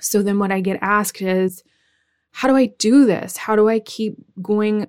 So 0.00 0.22
then 0.22 0.38
what 0.38 0.50
I 0.50 0.60
get 0.60 0.78
asked 0.80 1.20
is, 1.20 1.62
how 2.32 2.48
do 2.48 2.56
I 2.56 2.66
do 2.78 3.04
this? 3.04 3.36
How 3.36 3.54
do 3.54 3.68
I 3.68 3.80
keep 3.80 4.14
going 4.40 4.88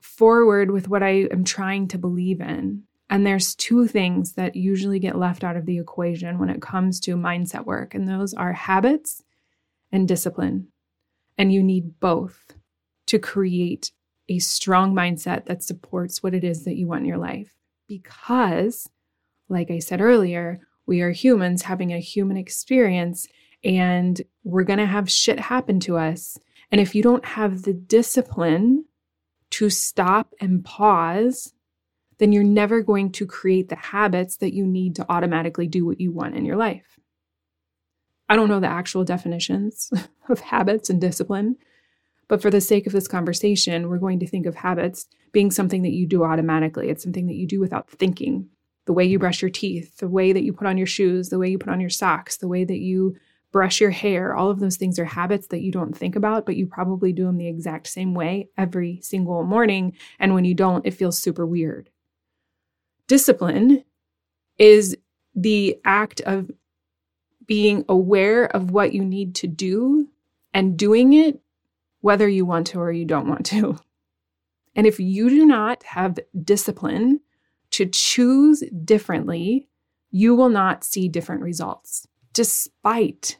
forward 0.00 0.70
with 0.70 0.88
what 0.88 1.02
I 1.02 1.28
am 1.30 1.44
trying 1.44 1.88
to 1.88 1.98
believe 1.98 2.40
in? 2.40 2.84
And 3.10 3.26
there's 3.26 3.56
two 3.56 3.88
things 3.88 4.34
that 4.34 4.54
usually 4.54 5.00
get 5.00 5.18
left 5.18 5.42
out 5.42 5.56
of 5.56 5.66
the 5.66 5.78
equation 5.78 6.38
when 6.38 6.48
it 6.48 6.62
comes 6.62 7.00
to 7.00 7.16
mindset 7.16 7.66
work, 7.66 7.92
and 7.92 8.08
those 8.08 8.32
are 8.32 8.52
habits 8.52 9.24
and 9.90 10.06
discipline. 10.06 10.68
And 11.36 11.52
you 11.52 11.62
need 11.62 11.98
both 11.98 12.54
to 13.06 13.18
create 13.18 13.90
a 14.28 14.38
strong 14.38 14.94
mindset 14.94 15.46
that 15.46 15.64
supports 15.64 16.22
what 16.22 16.34
it 16.34 16.44
is 16.44 16.64
that 16.64 16.76
you 16.76 16.86
want 16.86 17.00
in 17.00 17.08
your 17.08 17.18
life. 17.18 17.52
Because, 17.88 18.88
like 19.48 19.72
I 19.72 19.80
said 19.80 20.00
earlier, 20.00 20.60
we 20.86 21.00
are 21.00 21.10
humans 21.10 21.62
having 21.62 21.92
a 21.92 21.98
human 21.98 22.36
experience 22.36 23.26
and 23.64 24.22
we're 24.44 24.62
going 24.62 24.78
to 24.78 24.86
have 24.86 25.10
shit 25.10 25.40
happen 25.40 25.80
to 25.80 25.96
us. 25.96 26.38
And 26.70 26.80
if 26.80 26.94
you 26.94 27.02
don't 27.02 27.24
have 27.24 27.62
the 27.62 27.72
discipline 27.72 28.84
to 29.50 29.68
stop 29.68 30.32
and 30.40 30.64
pause, 30.64 31.52
then 32.20 32.32
you're 32.32 32.44
never 32.44 32.82
going 32.82 33.10
to 33.12 33.26
create 33.26 33.70
the 33.70 33.76
habits 33.76 34.36
that 34.36 34.54
you 34.54 34.66
need 34.66 34.94
to 34.96 35.06
automatically 35.08 35.66
do 35.66 35.86
what 35.86 36.00
you 36.00 36.12
want 36.12 36.36
in 36.36 36.44
your 36.44 36.56
life. 36.56 36.98
I 38.28 38.36
don't 38.36 38.48
know 38.48 38.60
the 38.60 38.68
actual 38.68 39.04
definitions 39.04 39.90
of 40.28 40.38
habits 40.40 40.90
and 40.90 41.00
discipline, 41.00 41.56
but 42.28 42.42
for 42.42 42.50
the 42.50 42.60
sake 42.60 42.86
of 42.86 42.92
this 42.92 43.08
conversation, 43.08 43.88
we're 43.88 43.98
going 43.98 44.20
to 44.20 44.26
think 44.26 44.44
of 44.44 44.54
habits 44.54 45.06
being 45.32 45.50
something 45.50 45.82
that 45.82 45.94
you 45.94 46.06
do 46.06 46.22
automatically. 46.22 46.90
It's 46.90 47.02
something 47.02 47.26
that 47.26 47.36
you 47.36 47.46
do 47.46 47.58
without 47.58 47.90
thinking. 47.90 48.48
The 48.84 48.92
way 48.92 49.04
you 49.04 49.18
brush 49.18 49.40
your 49.40 49.50
teeth, 49.50 49.96
the 49.96 50.08
way 50.08 50.32
that 50.32 50.44
you 50.44 50.52
put 50.52 50.66
on 50.66 50.76
your 50.76 50.86
shoes, 50.86 51.30
the 51.30 51.38
way 51.38 51.48
you 51.48 51.58
put 51.58 51.72
on 51.72 51.80
your 51.80 51.90
socks, 51.90 52.36
the 52.36 52.48
way 52.48 52.64
that 52.64 52.78
you 52.78 53.16
brush 53.50 53.80
your 53.80 53.90
hair, 53.90 54.34
all 54.34 54.50
of 54.50 54.60
those 54.60 54.76
things 54.76 54.98
are 54.98 55.06
habits 55.06 55.46
that 55.48 55.62
you 55.62 55.72
don't 55.72 55.96
think 55.96 56.16
about, 56.16 56.44
but 56.44 56.56
you 56.56 56.66
probably 56.66 57.12
do 57.12 57.24
them 57.24 57.38
the 57.38 57.48
exact 57.48 57.86
same 57.86 58.14
way 58.14 58.48
every 58.58 59.00
single 59.00 59.42
morning. 59.42 59.96
And 60.18 60.34
when 60.34 60.44
you 60.44 60.54
don't, 60.54 60.86
it 60.86 60.94
feels 60.94 61.18
super 61.18 61.46
weird. 61.46 61.88
Discipline 63.10 63.82
is 64.56 64.96
the 65.34 65.80
act 65.84 66.20
of 66.20 66.48
being 67.44 67.84
aware 67.88 68.44
of 68.44 68.70
what 68.70 68.92
you 68.92 69.04
need 69.04 69.34
to 69.34 69.48
do 69.48 70.08
and 70.54 70.78
doing 70.78 71.14
it 71.14 71.40
whether 72.02 72.28
you 72.28 72.46
want 72.46 72.68
to 72.68 72.78
or 72.78 72.92
you 72.92 73.04
don't 73.04 73.28
want 73.28 73.46
to. 73.46 73.76
And 74.76 74.86
if 74.86 75.00
you 75.00 75.28
do 75.28 75.44
not 75.44 75.82
have 75.82 76.20
discipline 76.44 77.18
to 77.72 77.86
choose 77.86 78.62
differently, 78.84 79.68
you 80.12 80.36
will 80.36 80.48
not 80.48 80.84
see 80.84 81.08
different 81.08 81.42
results 81.42 82.06
despite 82.32 83.38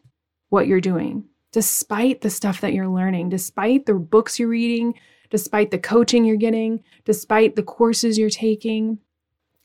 what 0.49 0.67
you're 0.67 0.81
doing, 0.81 1.29
despite 1.53 2.23
the 2.23 2.31
stuff 2.31 2.61
that 2.63 2.73
you're 2.73 2.89
learning, 2.89 3.29
despite 3.29 3.87
the 3.87 3.95
books 3.95 4.41
you're 4.41 4.49
reading, 4.49 4.95
despite 5.31 5.71
the 5.71 5.79
coaching 5.79 6.25
you're 6.25 6.35
getting, 6.35 6.83
despite 7.05 7.55
the 7.55 7.63
courses 7.63 8.19
you're 8.19 8.29
taking. 8.29 8.99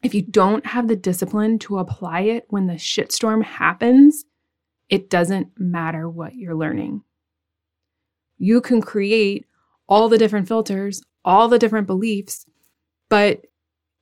If 0.06 0.14
you 0.14 0.22
don't 0.22 0.68
have 0.68 0.88
the 0.88 0.96
discipline 0.96 1.58
to 1.60 1.80
apply 1.80 2.20
it 2.20 2.46
when 2.50 2.68
the 2.68 2.76
shitstorm 2.76 3.44
happens, 3.44 4.24
it 4.88 5.10
doesn't 5.10 5.48
matter 5.58 6.08
what 6.08 6.36
you're 6.36 6.54
learning. 6.54 7.02
You 8.38 8.62
can 8.62 8.84
create 8.84 9.48
all 9.90 10.08
the 10.08 10.20
different 10.20 10.48
filters, 10.48 11.02
all 11.26 11.48
the 11.48 11.58
different 11.58 11.88
beliefs, 11.88 12.46
but 13.10 13.48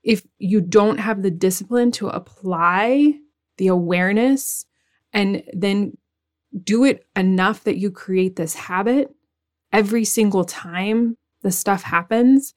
if 0.03 0.27
you 0.39 0.59
don't 0.59 0.97
have 0.97 1.21
the 1.21 1.31
discipline 1.31 1.89
to 1.93 2.09
apply 2.09 3.13
the 3.55 3.67
awareness 3.67 4.65
and 5.13 5.41
then 5.53 5.97
do 6.65 6.83
it 6.83 7.07
enough 7.15 7.63
that 7.63 7.77
you 7.77 7.89
create 7.89 8.35
this 8.35 8.55
habit 8.55 9.15
every 9.71 10.03
single 10.03 10.43
time 10.43 11.15
the 11.43 11.51
stuff 11.51 11.81
happens, 11.81 12.53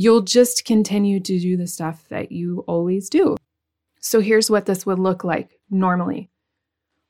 you'll 0.00 0.22
just 0.22 0.64
continue 0.64 1.18
to 1.18 1.40
do 1.40 1.56
the 1.56 1.66
stuff 1.66 2.04
that 2.08 2.30
you 2.30 2.62
always 2.68 3.10
do. 3.10 3.36
So 3.98 4.20
here's 4.20 4.48
what 4.48 4.64
this 4.64 4.86
would 4.86 5.00
look 5.00 5.24
like 5.24 5.58
normally. 5.70 6.30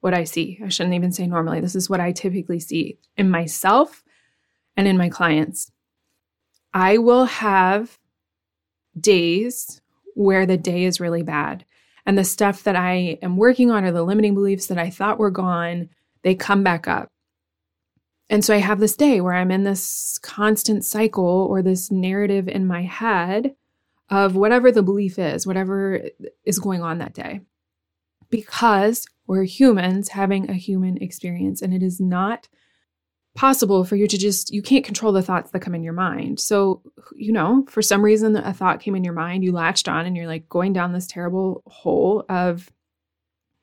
What 0.00 0.14
I 0.14 0.24
see. 0.24 0.58
I 0.64 0.70
shouldn't 0.70 0.94
even 0.94 1.12
say 1.12 1.26
normally. 1.26 1.60
This 1.60 1.74
is 1.74 1.90
what 1.90 2.00
I 2.00 2.12
typically 2.12 2.58
see 2.60 2.98
in 3.18 3.28
myself 3.28 4.02
and 4.74 4.88
in 4.88 4.96
my 4.96 5.10
clients. 5.10 5.70
I 6.72 6.96
will 6.96 7.26
have 7.26 7.98
days 8.98 9.82
where 10.14 10.46
the 10.46 10.56
day 10.56 10.84
is 10.84 10.98
really 10.98 11.22
bad. 11.22 11.66
And 12.06 12.16
the 12.16 12.24
stuff 12.24 12.62
that 12.62 12.74
I 12.74 13.18
am 13.20 13.36
working 13.36 13.70
on 13.70 13.84
or 13.84 13.92
the 13.92 14.02
limiting 14.02 14.32
beliefs 14.32 14.68
that 14.68 14.78
I 14.78 14.88
thought 14.88 15.18
were 15.18 15.30
gone, 15.30 15.90
they 16.22 16.34
come 16.34 16.62
back 16.62 16.88
up. 16.88 17.10
And 18.30 18.44
so 18.44 18.54
I 18.54 18.58
have 18.58 18.78
this 18.78 18.96
day 18.96 19.20
where 19.20 19.32
I'm 19.32 19.50
in 19.50 19.64
this 19.64 20.18
constant 20.22 20.84
cycle 20.84 21.46
or 21.50 21.62
this 21.62 21.90
narrative 21.90 22.48
in 22.48 22.66
my 22.66 22.82
head 22.82 23.54
of 24.10 24.36
whatever 24.36 24.70
the 24.70 24.82
belief 24.82 25.18
is, 25.18 25.46
whatever 25.46 26.02
is 26.44 26.58
going 26.58 26.82
on 26.82 26.98
that 26.98 27.14
day. 27.14 27.40
Because 28.30 29.06
we're 29.26 29.44
humans 29.44 30.10
having 30.10 30.50
a 30.50 30.54
human 30.54 30.98
experience 30.98 31.62
and 31.62 31.72
it 31.72 31.82
is 31.82 32.00
not 32.00 32.48
possible 33.34 33.84
for 33.84 33.94
you 33.94 34.08
to 34.08 34.18
just 34.18 34.52
you 34.52 34.60
can't 34.60 34.84
control 34.84 35.12
the 35.12 35.22
thoughts 35.22 35.52
that 35.52 35.60
come 35.60 35.72
in 35.72 35.84
your 35.84 35.92
mind 35.92 36.40
so 36.40 36.82
you 37.14 37.30
know 37.30 37.64
for 37.68 37.82
some 37.82 38.04
reason 38.04 38.34
a 38.34 38.52
thought 38.52 38.80
came 38.80 38.96
in 38.96 39.04
your 39.04 39.12
mind 39.12 39.44
you 39.44 39.52
latched 39.52 39.86
on 39.86 40.06
and 40.06 40.16
you're 40.16 40.26
like 40.26 40.48
going 40.48 40.72
down 40.72 40.92
this 40.92 41.06
terrible 41.06 41.62
hole 41.68 42.24
of 42.28 42.68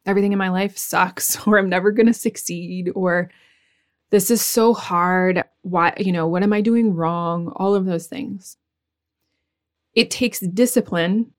everything 0.06 0.32
in 0.32 0.38
my 0.38 0.48
life 0.48 0.78
sucks 0.78 1.36
or 1.48 1.58
i'm 1.58 1.68
never 1.68 1.92
going 1.92 2.06
to 2.06 2.14
succeed 2.14 2.90
or 2.96 3.30
this 4.12 4.32
is 4.32 4.42
so 4.42 4.74
hard. 4.74 5.44
Why 5.62 5.94
you 5.98 6.12
know 6.12 6.28
what 6.28 6.44
am 6.44 6.54
i 6.54 6.62
doing 6.62 6.94
wrong? 6.94 7.52
All 7.56 7.76
of 7.76 7.86
those 7.86 8.08
things. 8.08 8.58
It 9.94 10.12
takes 10.12 10.40
discipline 10.40 11.32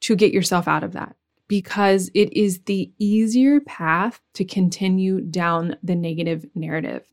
to 0.00 0.16
get 0.16 0.32
yourself 0.32 0.68
out 0.68 0.84
of 0.84 0.92
that 0.92 1.16
because 1.48 2.10
it 2.14 2.32
is 2.32 2.60
the 2.62 2.90
easier 2.98 3.60
path 3.60 4.20
to 4.34 4.44
continue 4.44 5.20
down 5.20 5.76
the 5.82 5.94
negative 5.94 6.46
narrative. 6.54 7.04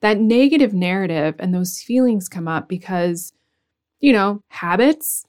That 0.00 0.18
negative 0.18 0.72
narrative 0.72 1.34
and 1.38 1.54
those 1.54 1.80
feelings 1.80 2.28
come 2.28 2.48
up 2.48 2.68
because, 2.68 3.32
you 4.00 4.12
know, 4.12 4.42
habits, 4.48 5.26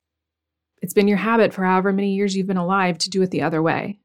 it's 0.82 0.94
been 0.94 1.08
your 1.08 1.18
habit 1.18 1.54
for 1.54 1.64
however 1.64 1.94
many 1.94 2.16
years 2.16 2.36
you've 2.36 2.48
been 2.48 2.58
alive 2.58 2.98
to 3.00 3.10
do 3.10 3.22
it 3.22 3.32
the 3.32 3.42
other 3.42 3.62
way. 3.62 4.00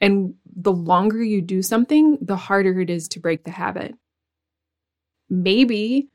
And 0.00 0.34
the 0.54 0.72
longer 0.72 1.22
you 1.22 1.40
do 1.40 1.62
something, 1.62 2.18
the 2.20 2.36
harder 2.36 2.80
it 2.80 2.90
is 2.90 3.08
to 3.08 3.20
break 3.20 3.44
the 3.44 3.50
habit. 3.50 3.94
Maybe 5.28 6.08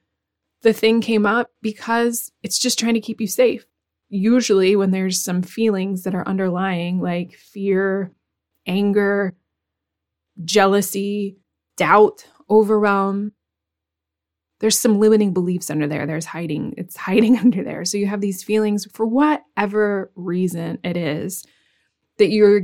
the 0.61 0.73
thing 0.73 1.01
came 1.01 1.25
up 1.25 1.49
because 1.61 2.31
it's 2.43 2.59
just 2.59 2.79
trying 2.79 2.93
to 2.93 3.01
keep 3.01 3.19
you 3.19 3.27
safe. 3.27 3.65
Usually, 4.09 4.75
when 4.75 4.91
there's 4.91 5.21
some 5.21 5.41
feelings 5.41 6.03
that 6.03 6.13
are 6.13 6.27
underlying, 6.27 6.99
like 6.99 7.33
fear, 7.33 8.11
anger, 8.67 9.35
jealousy, 10.43 11.37
doubt, 11.77 12.25
overwhelm, 12.49 13.31
there's 14.59 14.77
some 14.79 14.99
limiting 14.99 15.33
beliefs 15.33 15.69
under 15.69 15.87
there. 15.87 16.05
There's 16.05 16.25
hiding, 16.25 16.75
it's 16.77 16.95
hiding 17.07 17.37
under 17.37 17.63
there. 17.63 17.83
So 17.85 17.97
you 17.97 18.07
have 18.07 18.21
these 18.21 18.43
feelings 18.43 18.85
for 18.93 19.05
whatever 19.05 20.11
reason 20.15 20.77
it 20.83 20.95
is 20.95 21.43
that 22.17 22.29
you're 22.29 22.63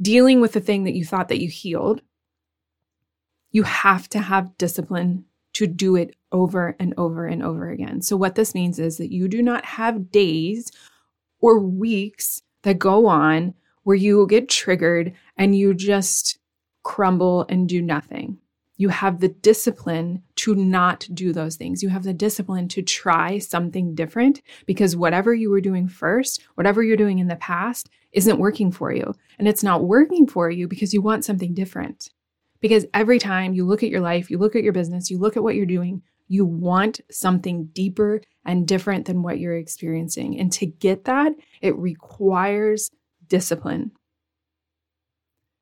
dealing 0.00 0.40
with 0.40 0.52
the 0.52 0.60
thing 0.60 0.84
that 0.84 0.94
you 0.94 1.04
thought 1.04 1.28
that 1.28 1.40
you 1.40 1.48
healed. 1.48 2.02
You 3.50 3.62
have 3.62 4.08
to 4.10 4.20
have 4.20 4.56
discipline 4.58 5.24
to 5.54 5.66
do 5.66 5.96
it 5.96 6.14
over 6.30 6.76
and 6.78 6.94
over 6.96 7.26
and 7.26 7.42
over 7.42 7.70
again. 7.70 8.02
So, 8.02 8.16
what 8.16 8.34
this 8.34 8.54
means 8.54 8.78
is 8.78 8.98
that 8.98 9.12
you 9.12 9.28
do 9.28 9.42
not 9.42 9.64
have 9.64 10.10
days 10.10 10.70
or 11.40 11.58
weeks 11.58 12.42
that 12.62 12.78
go 12.78 13.06
on 13.06 13.54
where 13.82 13.96
you 13.96 14.26
get 14.26 14.48
triggered 14.48 15.14
and 15.36 15.56
you 15.56 15.72
just 15.72 16.38
crumble 16.82 17.46
and 17.48 17.68
do 17.68 17.80
nothing 17.80 18.38
you 18.78 18.88
have 18.88 19.20
the 19.20 19.28
discipline 19.28 20.22
to 20.36 20.54
not 20.54 21.06
do 21.12 21.32
those 21.32 21.56
things. 21.56 21.82
You 21.82 21.90
have 21.90 22.04
the 22.04 22.14
discipline 22.14 22.68
to 22.68 22.80
try 22.80 23.38
something 23.38 23.94
different 23.94 24.40
because 24.66 24.96
whatever 24.96 25.34
you 25.34 25.50
were 25.50 25.60
doing 25.60 25.88
first, 25.88 26.42
whatever 26.54 26.82
you're 26.82 26.96
doing 26.96 27.18
in 27.18 27.26
the 27.26 27.36
past, 27.36 27.90
isn't 28.12 28.38
working 28.38 28.70
for 28.72 28.92
you. 28.92 29.14
And 29.38 29.46
it's 29.46 29.64
not 29.64 29.84
working 29.84 30.26
for 30.26 30.48
you 30.48 30.66
because 30.68 30.94
you 30.94 31.02
want 31.02 31.24
something 31.24 31.54
different. 31.54 32.08
Because 32.60 32.86
every 32.94 33.18
time 33.18 33.52
you 33.52 33.66
look 33.66 33.82
at 33.82 33.90
your 33.90 34.00
life, 34.00 34.30
you 34.30 34.38
look 34.38 34.56
at 34.56 34.62
your 34.62 34.72
business, 34.72 35.10
you 35.10 35.18
look 35.18 35.36
at 35.36 35.42
what 35.42 35.56
you're 35.56 35.66
doing, 35.66 36.02
you 36.28 36.44
want 36.44 37.00
something 37.10 37.66
deeper 37.72 38.20
and 38.44 38.66
different 38.66 39.06
than 39.06 39.22
what 39.22 39.38
you're 39.38 39.56
experiencing. 39.56 40.38
And 40.38 40.52
to 40.52 40.66
get 40.66 41.04
that, 41.04 41.32
it 41.60 41.76
requires 41.76 42.90
discipline. 43.28 43.92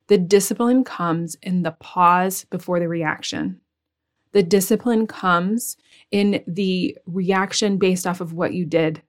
The 0.07 0.17
discipline 0.17 0.83
comes 0.83 1.35
in 1.41 1.63
the 1.63 1.71
pause 1.71 2.45
before 2.45 2.79
the 2.79 2.87
reaction. 2.87 3.59
The 4.31 4.43
discipline 4.43 5.07
comes 5.07 5.77
in 6.11 6.43
the 6.47 6.97
reaction 7.05 7.77
based 7.77 8.07
off 8.07 8.21
of 8.21 8.33
what 8.33 8.53
you 8.53 8.65
did. 8.65 9.01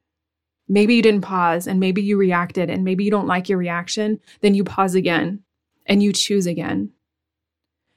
Maybe 0.68 0.94
you 0.94 1.02
didn't 1.02 1.22
pause 1.22 1.66
and 1.66 1.80
maybe 1.80 2.02
you 2.02 2.16
reacted 2.16 2.68
and 2.68 2.84
maybe 2.84 3.04
you 3.04 3.10
don't 3.10 3.26
like 3.26 3.48
your 3.48 3.58
reaction, 3.58 4.20
then 4.40 4.54
you 4.54 4.64
pause 4.64 4.94
again 4.94 5.40
and 5.86 6.02
you 6.02 6.12
choose 6.12 6.46
again. 6.46 6.90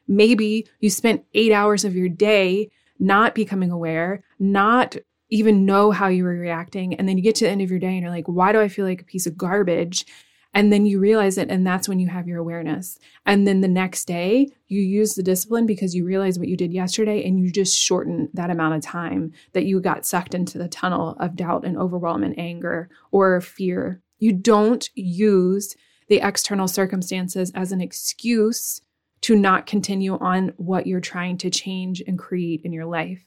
Maybe 0.08 0.68
you 0.80 0.90
spent 0.90 1.26
eight 1.34 1.52
hours 1.52 1.86
of 1.86 1.96
your 1.96 2.10
day 2.10 2.70
not 3.00 3.36
becoming 3.36 3.72
aware, 3.72 4.24
not 4.40 4.96
even 5.30 5.66
know 5.66 5.92
how 5.92 6.08
you 6.08 6.24
were 6.24 6.32
reacting. 6.32 6.94
And 6.96 7.08
then 7.08 7.18
you 7.18 7.24
get 7.24 7.36
to 7.36 7.46
the 7.46 7.50
end 7.50 7.62
of 7.62 7.70
your 7.70 7.80
day 7.80 7.88
and 7.88 8.02
you're 8.02 8.10
like, 8.12 8.28
why 8.28 8.52
do 8.52 8.60
I 8.60 8.68
feel 8.68 8.86
like 8.86 9.02
a 9.02 9.06
piece 9.06 9.26
of 9.26 9.38
garbage? 9.38 10.06
And 10.54 10.72
then 10.72 10.86
you 10.86 11.00
realize 11.00 11.38
it, 11.38 11.50
and 11.50 11.66
that's 11.66 11.88
when 11.88 12.00
you 12.00 12.08
have 12.10 12.28
your 12.28 12.40
awareness. 12.40 13.00
And 13.26 13.48
then 13.48 13.62
the 13.62 13.70
next 13.70 14.06
day, 14.06 14.50
you 14.68 14.82
use 14.82 15.16
the 15.16 15.24
discipline 15.24 15.66
because 15.66 15.96
you 15.96 16.06
realize 16.06 16.38
what 16.38 16.50
you 16.50 16.58
did 16.58 16.74
yesterday, 16.74 17.26
and 17.26 17.40
you 17.40 17.52
just 17.52 17.78
shorten 17.78 18.30
that 18.34 18.50
amount 18.50 18.76
of 18.76 18.82
time 18.82 19.32
that 19.54 19.66
you 19.66 19.80
got 19.80 20.06
sucked 20.06 20.36
into 20.36 20.58
the 20.58 20.68
tunnel 20.68 21.16
of 21.20 21.38
doubt 21.38 21.64
and 21.64 21.78
overwhelm 21.78 22.24
and 22.24 22.38
anger 22.38 22.90
or 23.12 23.40
fear. 23.40 24.02
You 24.20 24.34
don't 24.34 24.90
use 24.94 25.76
the 26.10 26.20
external 26.22 26.68
circumstances 26.68 27.52
as 27.56 27.72
an 27.72 27.80
excuse 27.80 28.82
to 29.22 29.36
not 29.36 29.66
continue 29.66 30.18
on 30.18 30.52
what 30.58 30.86
you're 30.86 31.00
trying 31.00 31.38
to 31.38 31.50
change 31.50 32.04
and 32.06 32.20
create 32.20 32.62
in 32.66 32.74
your 32.74 32.86
life. 32.86 33.26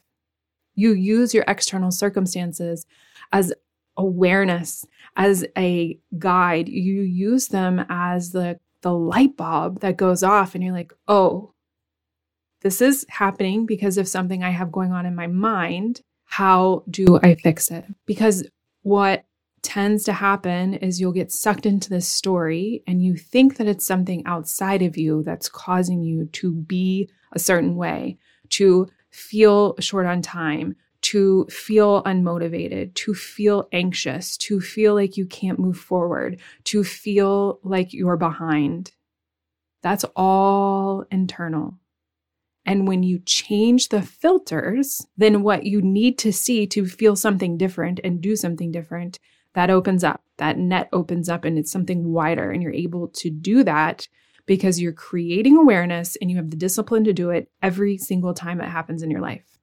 You 0.75 0.91
use 0.91 1.33
your 1.33 1.45
external 1.47 1.89
circumstances 1.89 2.85
as 3.31 3.53
awareness 3.97 4.85
as 5.15 5.45
a 5.57 5.97
guide. 6.17 6.67
You 6.69 7.01
use 7.01 7.47
them 7.47 7.85
as 7.89 8.31
the, 8.31 8.59
the 8.81 8.93
light 8.93 9.37
bulb 9.37 9.79
that 9.81 9.97
goes 9.97 10.23
off, 10.23 10.55
and 10.55 10.63
you're 10.63 10.73
like, 10.73 10.93
oh, 11.07 11.53
this 12.61 12.81
is 12.81 13.05
happening 13.09 13.65
because 13.65 13.97
of 13.97 14.07
something 14.07 14.43
I 14.43 14.49
have 14.49 14.71
going 14.71 14.91
on 14.91 15.05
in 15.05 15.15
my 15.15 15.27
mind. 15.27 16.01
How 16.25 16.83
do 16.89 17.19
I 17.21 17.35
fix 17.35 17.69
it? 17.69 17.85
Because 18.05 18.47
what 18.81 19.25
tends 19.61 20.03
to 20.03 20.13
happen 20.13 20.75
is 20.75 20.99
you'll 20.99 21.11
get 21.11 21.31
sucked 21.31 21.65
into 21.65 21.89
this 21.89 22.07
story 22.07 22.83
and 22.85 23.03
you 23.03 23.15
think 23.15 23.57
that 23.57 23.67
it's 23.67 23.85
something 23.85 24.23
outside 24.25 24.81
of 24.81 24.97
you 24.97 25.23
that's 25.23 25.49
causing 25.49 26.03
you 26.03 26.25
to 26.33 26.53
be 26.53 27.09
a 27.31 27.39
certain 27.39 27.75
way, 27.75 28.17
to 28.49 28.87
feel 29.09 29.75
short 29.79 30.05
on 30.05 30.21
time, 30.21 30.75
to 31.05 31.45
feel 31.51 32.01
unmotivated, 32.03 32.91
to 32.95 33.13
feel 33.13 33.67
anxious, 33.71 34.37
to 34.37 34.59
feel 34.59 34.95
like 34.95 35.17
you 35.17 35.25
can't 35.27 35.59
move 35.59 35.77
forward, 35.77 36.39
to 36.63 36.83
feel 36.83 37.59
like 37.61 37.93
you're 37.93 38.17
behind. 38.17 38.91
That's 39.83 40.03
all 40.15 41.05
internal. 41.11 41.77
And 42.65 42.87
when 42.87 43.03
you 43.03 43.19
change 43.19 43.89
the 43.89 44.01
filters, 44.01 45.05
then 45.15 45.43
what 45.43 45.67
you 45.67 45.79
need 45.79 46.17
to 46.19 46.33
see 46.33 46.65
to 46.67 46.87
feel 46.87 47.15
something 47.15 47.55
different 47.55 47.99
and 48.03 48.19
do 48.19 48.35
something 48.35 48.71
different, 48.71 49.19
that 49.53 49.69
opens 49.69 50.03
up. 50.03 50.23
That 50.37 50.57
net 50.57 50.89
opens 50.91 51.29
up 51.29 51.45
and 51.45 51.59
it's 51.59 51.71
something 51.71 52.11
wider. 52.13 52.49
And 52.49 52.63
you're 52.63 52.73
able 52.73 53.09
to 53.09 53.29
do 53.29 53.63
that 53.63 54.07
because 54.47 54.81
you're 54.81 54.91
creating 54.91 55.55
awareness 55.55 56.15
and 56.15 56.31
you 56.31 56.37
have 56.37 56.49
the 56.49 56.57
discipline 56.57 57.03
to 57.03 57.13
do 57.13 57.29
it 57.29 57.51
every 57.61 57.99
single 57.99 58.33
time 58.33 58.59
it 58.59 58.69
happens 58.69 59.03
in 59.03 59.11
your 59.11 59.21
life. 59.21 59.54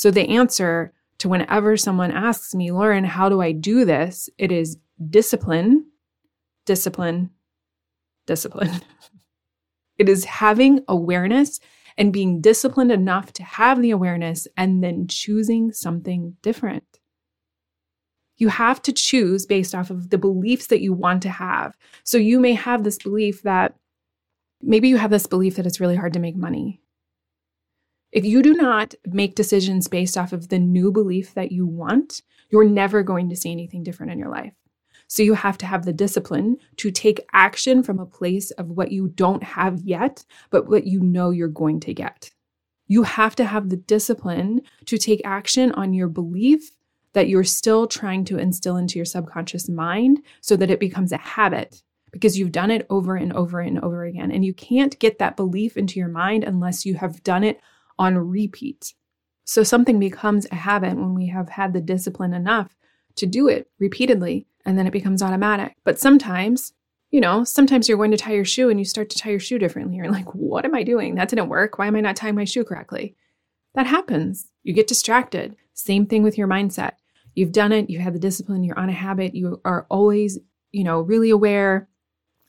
So 0.00 0.10
the 0.10 0.30
answer 0.30 0.94
to 1.18 1.28
whenever 1.28 1.76
someone 1.76 2.10
asks 2.10 2.54
me, 2.54 2.72
Lauren, 2.72 3.04
how 3.04 3.28
do 3.28 3.42
I 3.42 3.52
do 3.52 3.84
this? 3.84 4.30
It 4.38 4.50
is 4.50 4.78
discipline, 5.10 5.84
discipline, 6.64 7.28
discipline. 8.26 8.80
It 9.98 10.08
is 10.08 10.24
having 10.24 10.82
awareness 10.88 11.60
and 11.98 12.10
being 12.10 12.40
disciplined 12.40 12.90
enough 12.90 13.34
to 13.34 13.42
have 13.42 13.82
the 13.82 13.90
awareness 13.90 14.48
and 14.56 14.82
then 14.82 15.06
choosing 15.06 15.72
something 15.74 16.38
different. 16.40 17.00
You 18.38 18.48
have 18.48 18.80
to 18.84 18.92
choose 18.94 19.44
based 19.44 19.74
off 19.74 19.90
of 19.90 20.08
the 20.08 20.16
beliefs 20.16 20.68
that 20.68 20.80
you 20.80 20.94
want 20.94 21.20
to 21.24 21.28
have. 21.28 21.76
So 22.02 22.16
you 22.16 22.40
may 22.40 22.54
have 22.54 22.82
this 22.82 22.96
belief 22.96 23.42
that 23.42 23.74
maybe 24.62 24.88
you 24.88 24.96
have 24.96 25.10
this 25.10 25.26
belief 25.26 25.56
that 25.56 25.66
it's 25.66 25.80
really 25.80 25.96
hard 25.96 26.14
to 26.14 26.18
make 26.18 26.34
money. 26.34 26.80
If 28.12 28.24
you 28.24 28.42
do 28.42 28.54
not 28.54 28.94
make 29.06 29.34
decisions 29.36 29.86
based 29.86 30.18
off 30.18 30.32
of 30.32 30.48
the 30.48 30.58
new 30.58 30.90
belief 30.90 31.34
that 31.34 31.52
you 31.52 31.66
want, 31.66 32.22
you're 32.50 32.68
never 32.68 33.02
going 33.02 33.28
to 33.28 33.36
see 33.36 33.52
anything 33.52 33.84
different 33.84 34.10
in 34.12 34.18
your 34.18 34.30
life. 34.30 34.54
So 35.06 35.22
you 35.22 35.34
have 35.34 35.58
to 35.58 35.66
have 35.66 35.84
the 35.84 35.92
discipline 35.92 36.56
to 36.76 36.90
take 36.90 37.26
action 37.32 37.82
from 37.82 37.98
a 37.98 38.06
place 38.06 38.50
of 38.52 38.68
what 38.70 38.92
you 38.92 39.08
don't 39.08 39.42
have 39.42 39.80
yet, 39.80 40.24
but 40.50 40.68
what 40.68 40.86
you 40.86 41.00
know 41.00 41.30
you're 41.30 41.48
going 41.48 41.80
to 41.80 41.94
get. 41.94 42.30
You 42.86 43.04
have 43.04 43.36
to 43.36 43.44
have 43.44 43.68
the 43.68 43.76
discipline 43.76 44.62
to 44.86 44.98
take 44.98 45.20
action 45.24 45.72
on 45.72 45.94
your 45.94 46.08
belief 46.08 46.76
that 47.12 47.28
you're 47.28 47.44
still 47.44 47.86
trying 47.86 48.24
to 48.26 48.38
instill 48.38 48.76
into 48.76 48.98
your 48.98 49.04
subconscious 49.04 49.68
mind 49.68 50.20
so 50.40 50.56
that 50.56 50.70
it 50.70 50.80
becomes 50.80 51.12
a 51.12 51.16
habit 51.16 51.82
because 52.12 52.38
you've 52.38 52.52
done 52.52 52.70
it 52.70 52.86
over 52.90 53.16
and 53.16 53.32
over 53.32 53.60
and 53.60 53.78
over 53.80 54.04
again. 54.04 54.30
And 54.30 54.44
you 54.44 54.54
can't 54.54 54.98
get 54.98 55.18
that 55.18 55.36
belief 55.36 55.76
into 55.76 55.98
your 55.98 56.08
mind 56.08 56.44
unless 56.44 56.84
you 56.84 56.94
have 56.96 57.22
done 57.22 57.44
it 57.44 57.60
on 58.00 58.18
repeat. 58.18 58.94
So 59.44 59.62
something 59.62 59.98
becomes 59.98 60.46
a 60.50 60.56
habit 60.56 60.96
when 60.96 61.14
we 61.14 61.28
have 61.28 61.50
had 61.50 61.72
the 61.72 61.80
discipline 61.80 62.34
enough 62.34 62.76
to 63.16 63.26
do 63.26 63.46
it 63.48 63.68
repeatedly 63.78 64.46
and 64.64 64.78
then 64.78 64.86
it 64.86 64.92
becomes 64.92 65.22
automatic. 65.22 65.76
But 65.84 65.98
sometimes, 65.98 66.72
you 67.10 67.20
know, 67.20 67.44
sometimes 67.44 67.88
you're 67.88 67.98
going 67.98 68.12
to 68.12 68.16
tie 68.16 68.32
your 68.32 68.44
shoe 68.44 68.70
and 68.70 68.78
you 68.78 68.84
start 68.84 69.10
to 69.10 69.18
tie 69.18 69.30
your 69.30 69.40
shoe 69.40 69.58
differently. 69.58 69.96
You're 69.96 70.10
like, 70.10 70.34
what 70.34 70.64
am 70.64 70.74
I 70.74 70.82
doing? 70.82 71.14
That 71.14 71.28
didn't 71.28 71.48
work. 71.48 71.78
Why 71.78 71.86
am 71.86 71.96
I 71.96 72.00
not 72.00 72.16
tying 72.16 72.34
my 72.34 72.44
shoe 72.44 72.64
correctly? 72.64 73.16
That 73.74 73.86
happens. 73.86 74.50
You 74.62 74.72
get 74.72 74.86
distracted. 74.86 75.56
Same 75.74 76.06
thing 76.06 76.22
with 76.22 76.38
your 76.38 76.48
mindset. 76.48 76.92
You've 77.34 77.52
done 77.52 77.72
it, 77.72 77.90
you 77.90 78.00
have 78.00 78.12
the 78.12 78.18
discipline, 78.18 78.64
you're 78.64 78.78
on 78.78 78.88
a 78.88 78.92
habit, 78.92 79.34
you 79.34 79.60
are 79.64 79.86
always, 79.88 80.38
you 80.72 80.84
know, 80.84 81.00
really 81.00 81.30
aware. 81.30 81.88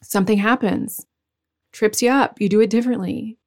Something 0.01 0.39
happens, 0.39 1.05
trips 1.71 2.01
you 2.01 2.09
up, 2.09 2.41
you 2.41 2.49
do 2.49 2.61
it 2.61 2.71
differently. 2.71 3.37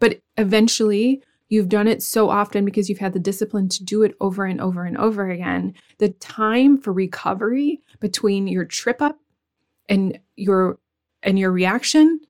But 0.00 0.20
eventually, 0.36 1.22
You've 1.50 1.68
done 1.68 1.88
it 1.88 2.00
so 2.00 2.30
often 2.30 2.64
because 2.64 2.88
you've 2.88 3.00
had 3.00 3.12
the 3.12 3.18
discipline 3.18 3.68
to 3.70 3.84
do 3.84 4.04
it 4.04 4.14
over 4.20 4.44
and 4.44 4.60
over 4.60 4.84
and 4.84 4.96
over 4.96 5.28
again. 5.28 5.74
The 5.98 6.10
time 6.10 6.78
for 6.78 6.92
recovery 6.92 7.82
between 7.98 8.46
your 8.46 8.64
trip 8.64 9.02
up 9.02 9.18
and 9.88 10.20
your 10.36 10.78
and 11.24 11.38
your 11.38 11.50
reaction 11.50 12.20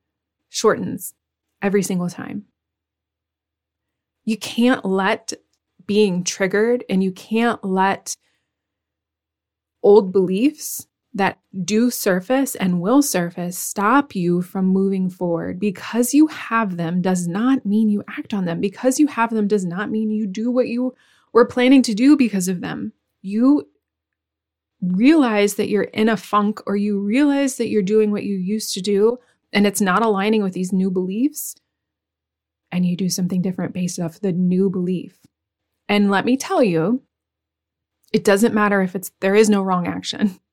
shortens 0.48 1.12
every 1.61 1.83
single 1.83 2.09
time. 2.09 2.46
You 4.24 4.38
can't 4.38 4.87
let 4.87 5.35
being 5.87 6.24
triggered 6.24 6.83
and 6.88 7.04
you 7.04 7.12
can't 7.12 7.62
let 7.62 8.16
old 9.83 10.12
beliefs 10.12 10.87
that 11.14 11.38
do 11.64 11.90
surface 11.90 12.55
and 12.55 12.81
will 12.81 13.03
surface 13.03 13.59
stop 13.59 14.14
you 14.14 14.42
from 14.42 14.66
moving 14.66 15.11
forward. 15.11 15.59
Because 15.59 16.14
you 16.14 16.29
have 16.29 16.77
them 16.77 17.03
does 17.03 17.27
not 17.27 17.66
mean 17.66 17.88
you 17.88 18.05
act 18.09 18.33
on 18.33 18.44
them. 18.44 18.61
Because 18.61 19.01
you 19.01 19.09
have 19.09 19.31
them 19.31 19.49
does 19.49 19.64
not 19.64 19.90
mean 19.90 20.11
you 20.11 20.27
do 20.27 20.51
what 20.51 20.68
you 20.68 20.94
were 21.33 21.46
planning 21.46 21.83
to 21.83 21.94
do 21.94 22.16
because 22.16 22.49
of 22.49 22.61
them. 22.61 22.92
You 23.23 23.68
realize 24.81 25.55
that 25.55 25.68
you're 25.68 25.83
in 25.83 26.09
a 26.09 26.16
funk 26.16 26.61
or 26.66 26.77
you 26.77 26.99
realize 27.01 27.57
that 27.57 27.68
you're 27.68 27.83
doing 27.83 28.11
what 28.11 28.25
you 28.25 28.37
used 28.37 28.73
to 28.75 28.81
do 28.81 29.18
and 29.53 29.66
it's 29.66 29.81
not 29.81 30.05
aligning 30.05 30.42
with 30.42 30.55
these 30.55 30.73
new 30.73 30.90
beliefs. 30.90 31.57
And 32.73 32.87
you 32.87 32.96
do 32.96 33.09
something 33.09 33.42
different 33.42 33.75
based 33.75 33.99
off 33.99 34.20
the 34.20 34.33
new 34.33 34.70
belief. 34.70 35.18
And 35.88 36.09
let 36.09 36.25
me 36.25 36.37
tell 36.37 36.62
you, 36.62 37.03
it 38.12 38.23
doesn't 38.23 38.55
matter 38.55 38.81
if 38.81 38.94
it's 38.94 39.11
there 39.20 39.35
is 39.35 39.51
no 39.51 39.62
wrong 39.62 39.88
action. 39.88 40.38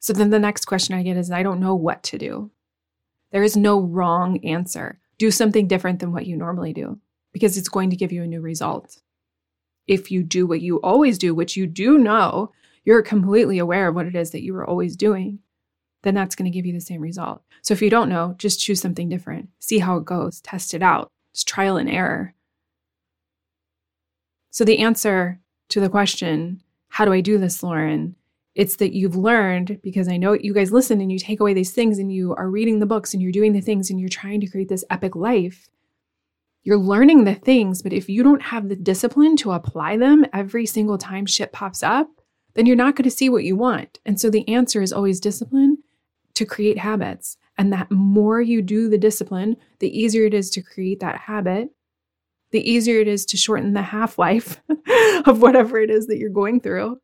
So 0.00 0.12
then 0.12 0.30
the 0.30 0.38
next 0.38 0.66
question 0.66 0.94
I 0.94 1.02
get 1.02 1.16
is 1.16 1.30
I 1.30 1.42
don't 1.42 1.60
know 1.60 1.74
what 1.74 2.02
to 2.04 2.18
do. 2.18 2.50
There 3.32 3.42
is 3.42 3.56
no 3.56 3.80
wrong 3.80 4.44
answer. 4.44 5.00
Do 5.18 5.30
something 5.30 5.66
different 5.66 5.98
than 5.98 6.12
what 6.12 6.26
you 6.26 6.36
normally 6.36 6.72
do 6.72 6.98
because 7.32 7.56
it's 7.56 7.68
going 7.68 7.90
to 7.90 7.96
give 7.96 8.12
you 8.12 8.22
a 8.22 8.26
new 8.26 8.40
result. 8.40 9.00
If 9.86 10.10
you 10.10 10.22
do 10.22 10.46
what 10.46 10.60
you 10.60 10.76
always 10.80 11.18
do, 11.18 11.34
which 11.34 11.56
you 11.56 11.66
do 11.66 11.98
know, 11.98 12.52
you're 12.84 13.02
completely 13.02 13.58
aware 13.58 13.88
of 13.88 13.94
what 13.94 14.06
it 14.06 14.14
is 14.14 14.30
that 14.30 14.42
you 14.42 14.54
were 14.54 14.66
always 14.66 14.96
doing, 14.96 15.40
then 16.02 16.14
that's 16.14 16.34
going 16.34 16.50
to 16.50 16.56
give 16.56 16.64
you 16.64 16.72
the 16.72 16.80
same 16.80 17.00
result. 17.00 17.42
So 17.62 17.74
if 17.74 17.82
you 17.82 17.90
don't 17.90 18.08
know, 18.08 18.34
just 18.38 18.60
choose 18.60 18.80
something 18.80 19.08
different. 19.08 19.48
See 19.58 19.78
how 19.78 19.96
it 19.96 20.04
goes, 20.04 20.40
test 20.40 20.74
it 20.74 20.82
out. 20.82 21.10
It's 21.32 21.44
trial 21.44 21.76
and 21.76 21.90
error. 21.90 22.34
So 24.50 24.64
the 24.64 24.78
answer 24.78 25.40
to 25.70 25.80
the 25.80 25.88
question, 25.88 26.62
how 26.88 27.04
do 27.04 27.12
I 27.12 27.20
do 27.20 27.36
this, 27.38 27.62
Lauren? 27.62 28.16
It's 28.58 28.74
that 28.78 28.92
you've 28.92 29.14
learned 29.14 29.78
because 29.84 30.08
I 30.08 30.16
know 30.16 30.32
you 30.32 30.52
guys 30.52 30.72
listen 30.72 31.00
and 31.00 31.12
you 31.12 31.18
take 31.20 31.38
away 31.38 31.54
these 31.54 31.70
things 31.70 32.00
and 32.00 32.12
you 32.12 32.34
are 32.34 32.50
reading 32.50 32.80
the 32.80 32.86
books 32.86 33.14
and 33.14 33.22
you're 33.22 33.30
doing 33.30 33.52
the 33.52 33.60
things 33.60 33.88
and 33.88 34.00
you're 34.00 34.08
trying 34.08 34.40
to 34.40 34.48
create 34.48 34.68
this 34.68 34.84
epic 34.90 35.14
life. 35.14 35.68
You're 36.64 36.76
learning 36.76 37.22
the 37.22 37.36
things, 37.36 37.82
but 37.82 37.92
if 37.92 38.08
you 38.08 38.24
don't 38.24 38.42
have 38.42 38.68
the 38.68 38.74
discipline 38.74 39.36
to 39.36 39.52
apply 39.52 39.96
them 39.96 40.26
every 40.32 40.66
single 40.66 40.98
time 40.98 41.24
shit 41.24 41.52
pops 41.52 41.84
up, 41.84 42.08
then 42.54 42.66
you're 42.66 42.74
not 42.74 42.96
going 42.96 43.04
to 43.04 43.12
see 43.12 43.28
what 43.28 43.44
you 43.44 43.54
want. 43.54 44.00
And 44.04 44.20
so 44.20 44.28
the 44.28 44.48
answer 44.48 44.82
is 44.82 44.92
always 44.92 45.20
discipline 45.20 45.78
to 46.34 46.44
create 46.44 46.78
habits. 46.78 47.36
And 47.56 47.72
that 47.72 47.92
more 47.92 48.40
you 48.40 48.60
do 48.60 48.88
the 48.88 48.98
discipline, 48.98 49.56
the 49.78 49.96
easier 49.96 50.26
it 50.26 50.34
is 50.34 50.50
to 50.50 50.62
create 50.62 50.98
that 50.98 51.16
habit, 51.16 51.68
the 52.50 52.68
easier 52.68 52.98
it 52.98 53.06
is 53.06 53.24
to 53.26 53.36
shorten 53.36 53.74
the 53.74 53.82
half 53.82 54.18
life 54.18 54.60
of 55.26 55.42
whatever 55.42 55.78
it 55.78 55.90
is 55.90 56.08
that 56.08 56.18
you're 56.18 56.28
going 56.28 56.60
through 56.60 56.98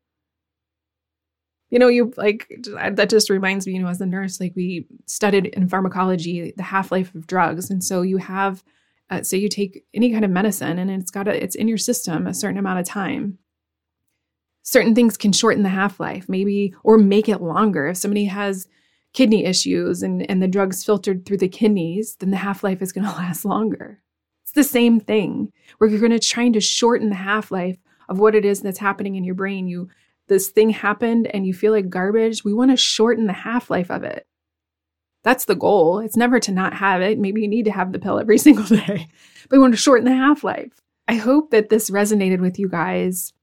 you 1.75 1.79
know, 1.79 1.89
you 1.89 2.13
like 2.15 2.47
that 2.73 3.09
just 3.09 3.29
reminds 3.29 3.67
me, 3.67 3.73
you 3.73 3.81
know, 3.81 3.89
as 3.89 3.99
a 3.99 4.05
nurse, 4.05 4.39
like 4.39 4.53
we 4.55 4.87
studied 5.07 5.47
in 5.47 5.67
pharmacology 5.67 6.53
the 6.55 6.63
half 6.63 6.89
life 6.89 7.13
of 7.13 7.27
drugs. 7.27 7.69
And 7.69 7.83
so 7.83 8.01
you 8.01 8.15
have, 8.15 8.63
uh, 9.09 9.23
say, 9.23 9.37
you 9.37 9.49
take 9.49 9.83
any 9.93 10.09
kind 10.09 10.23
of 10.23 10.31
medicine 10.31 10.79
and 10.79 10.89
it's 10.89 11.11
got 11.11 11.27
a, 11.27 11.43
it's 11.43 11.53
in 11.53 11.67
your 11.67 11.77
system 11.77 12.27
a 12.27 12.33
certain 12.33 12.57
amount 12.57 12.79
of 12.79 12.85
time. 12.85 13.39
Certain 14.63 14.95
things 14.95 15.17
can 15.17 15.33
shorten 15.33 15.63
the 15.63 15.69
half 15.69 15.99
life, 15.99 16.29
maybe, 16.29 16.73
or 16.85 16.97
make 16.97 17.27
it 17.27 17.41
longer. 17.41 17.87
If 17.87 17.97
somebody 17.97 18.23
has 18.23 18.69
kidney 19.11 19.43
issues 19.43 20.01
and, 20.01 20.25
and 20.31 20.41
the 20.41 20.47
drugs 20.47 20.81
filtered 20.81 21.25
through 21.25 21.39
the 21.39 21.49
kidneys, 21.49 22.15
then 22.21 22.31
the 22.31 22.37
half 22.37 22.63
life 22.63 22.81
is 22.81 22.93
going 22.93 23.05
to 23.09 23.11
last 23.11 23.43
longer. 23.43 24.01
It's 24.43 24.53
the 24.53 24.63
same 24.63 25.01
thing 25.01 25.51
where 25.77 25.89
you're 25.89 25.99
going 25.99 26.13
to 26.13 26.19
trying 26.19 26.53
to 26.53 26.61
shorten 26.61 27.09
the 27.09 27.15
half 27.15 27.51
life 27.51 27.79
of 28.07 28.17
what 28.17 28.33
it 28.33 28.45
is 28.45 28.61
that's 28.61 28.79
happening 28.79 29.15
in 29.15 29.25
your 29.25 29.35
brain. 29.35 29.67
You 29.67 29.89
this 30.27 30.49
thing 30.49 30.71
happened 30.71 31.27
and 31.27 31.45
you 31.45 31.53
feel 31.53 31.71
like 31.71 31.89
garbage, 31.89 32.43
we 32.43 32.53
want 32.53 32.71
to 32.71 32.77
shorten 32.77 33.27
the 33.27 33.33
half 33.33 33.69
life 33.69 33.91
of 33.91 34.03
it. 34.03 34.27
That's 35.23 35.45
the 35.45 35.55
goal. 35.55 35.99
It's 35.99 36.17
never 36.17 36.39
to 36.39 36.51
not 36.51 36.75
have 36.75 37.01
it. 37.01 37.17
Maybe 37.17 37.41
you 37.41 37.47
need 37.47 37.65
to 37.65 37.71
have 37.71 37.91
the 37.91 37.99
pill 37.99 38.19
every 38.19 38.37
single 38.39 38.65
day, 38.65 39.07
but 39.49 39.57
we 39.57 39.59
want 39.59 39.73
to 39.73 39.77
shorten 39.77 40.05
the 40.05 40.13
half 40.13 40.43
life. 40.43 40.81
I 41.07 41.15
hope 41.15 41.51
that 41.51 41.69
this 41.69 41.89
resonated 41.89 42.39
with 42.39 42.57
you 42.59 42.67
guys. 42.67 43.33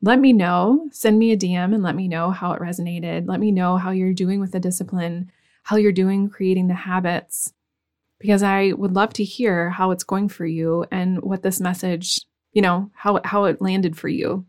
let 0.00 0.18
me 0.18 0.32
know. 0.32 0.88
Send 0.90 1.18
me 1.18 1.32
a 1.32 1.36
DM 1.36 1.74
and 1.74 1.82
let 1.82 1.94
me 1.94 2.08
know 2.08 2.30
how 2.30 2.52
it 2.52 2.60
resonated. 2.60 3.28
Let 3.28 3.38
me 3.38 3.52
know 3.52 3.76
how 3.76 3.90
you're 3.90 4.12
doing 4.12 4.40
with 4.40 4.50
the 4.50 4.58
discipline, 4.58 5.30
how 5.62 5.76
you're 5.76 5.92
doing 5.92 6.28
creating 6.28 6.66
the 6.66 6.74
habits, 6.74 7.52
because 8.18 8.42
I 8.42 8.72
would 8.72 8.94
love 8.94 9.12
to 9.14 9.24
hear 9.24 9.70
how 9.70 9.90
it's 9.92 10.04
going 10.04 10.28
for 10.28 10.46
you 10.46 10.86
and 10.90 11.22
what 11.22 11.42
this 11.42 11.60
message, 11.60 12.20
you 12.52 12.62
know, 12.62 12.90
how, 12.94 13.20
how 13.24 13.44
it 13.44 13.60
landed 13.60 13.96
for 13.96 14.08
you. 14.08 14.46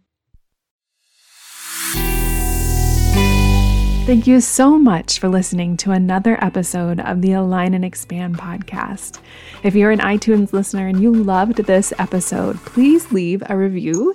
Thank 4.05 4.27
you 4.27 4.41
so 4.41 4.77
much 4.77 5.19
for 5.19 5.29
listening 5.29 5.77
to 5.77 5.91
another 5.91 6.37
episode 6.43 6.99
of 6.99 7.21
the 7.21 7.31
Align 7.31 7.73
and 7.73 7.85
Expand 7.85 8.37
podcast. 8.37 9.21
If 9.63 9.75
you're 9.75 9.91
an 9.91 9.99
iTunes 9.99 10.51
listener 10.51 10.87
and 10.87 11.01
you 11.01 11.13
loved 11.13 11.59
this 11.59 11.93
episode, 11.97 12.57
please 12.65 13.13
leave 13.13 13.41
a 13.49 13.55
review. 13.55 14.13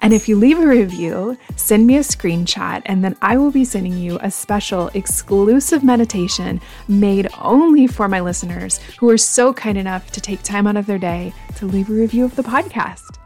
And 0.00 0.12
if 0.12 0.28
you 0.28 0.34
leave 0.36 0.58
a 0.58 0.66
review, 0.66 1.38
send 1.54 1.86
me 1.86 1.98
a 1.98 2.00
screenshot, 2.00 2.82
and 2.86 3.04
then 3.04 3.16
I 3.22 3.36
will 3.36 3.52
be 3.52 3.64
sending 3.64 3.96
you 3.96 4.18
a 4.22 4.30
special 4.32 4.88
exclusive 4.94 5.84
meditation 5.84 6.60
made 6.88 7.28
only 7.40 7.86
for 7.86 8.08
my 8.08 8.18
listeners 8.18 8.78
who 8.98 9.08
are 9.08 9.16
so 9.16 9.54
kind 9.54 9.78
enough 9.78 10.10
to 10.12 10.20
take 10.20 10.42
time 10.42 10.66
out 10.66 10.76
of 10.76 10.86
their 10.86 10.98
day 10.98 11.32
to 11.58 11.66
leave 11.66 11.88
a 11.88 11.92
review 11.92 12.24
of 12.24 12.34
the 12.34 12.42
podcast. 12.42 13.18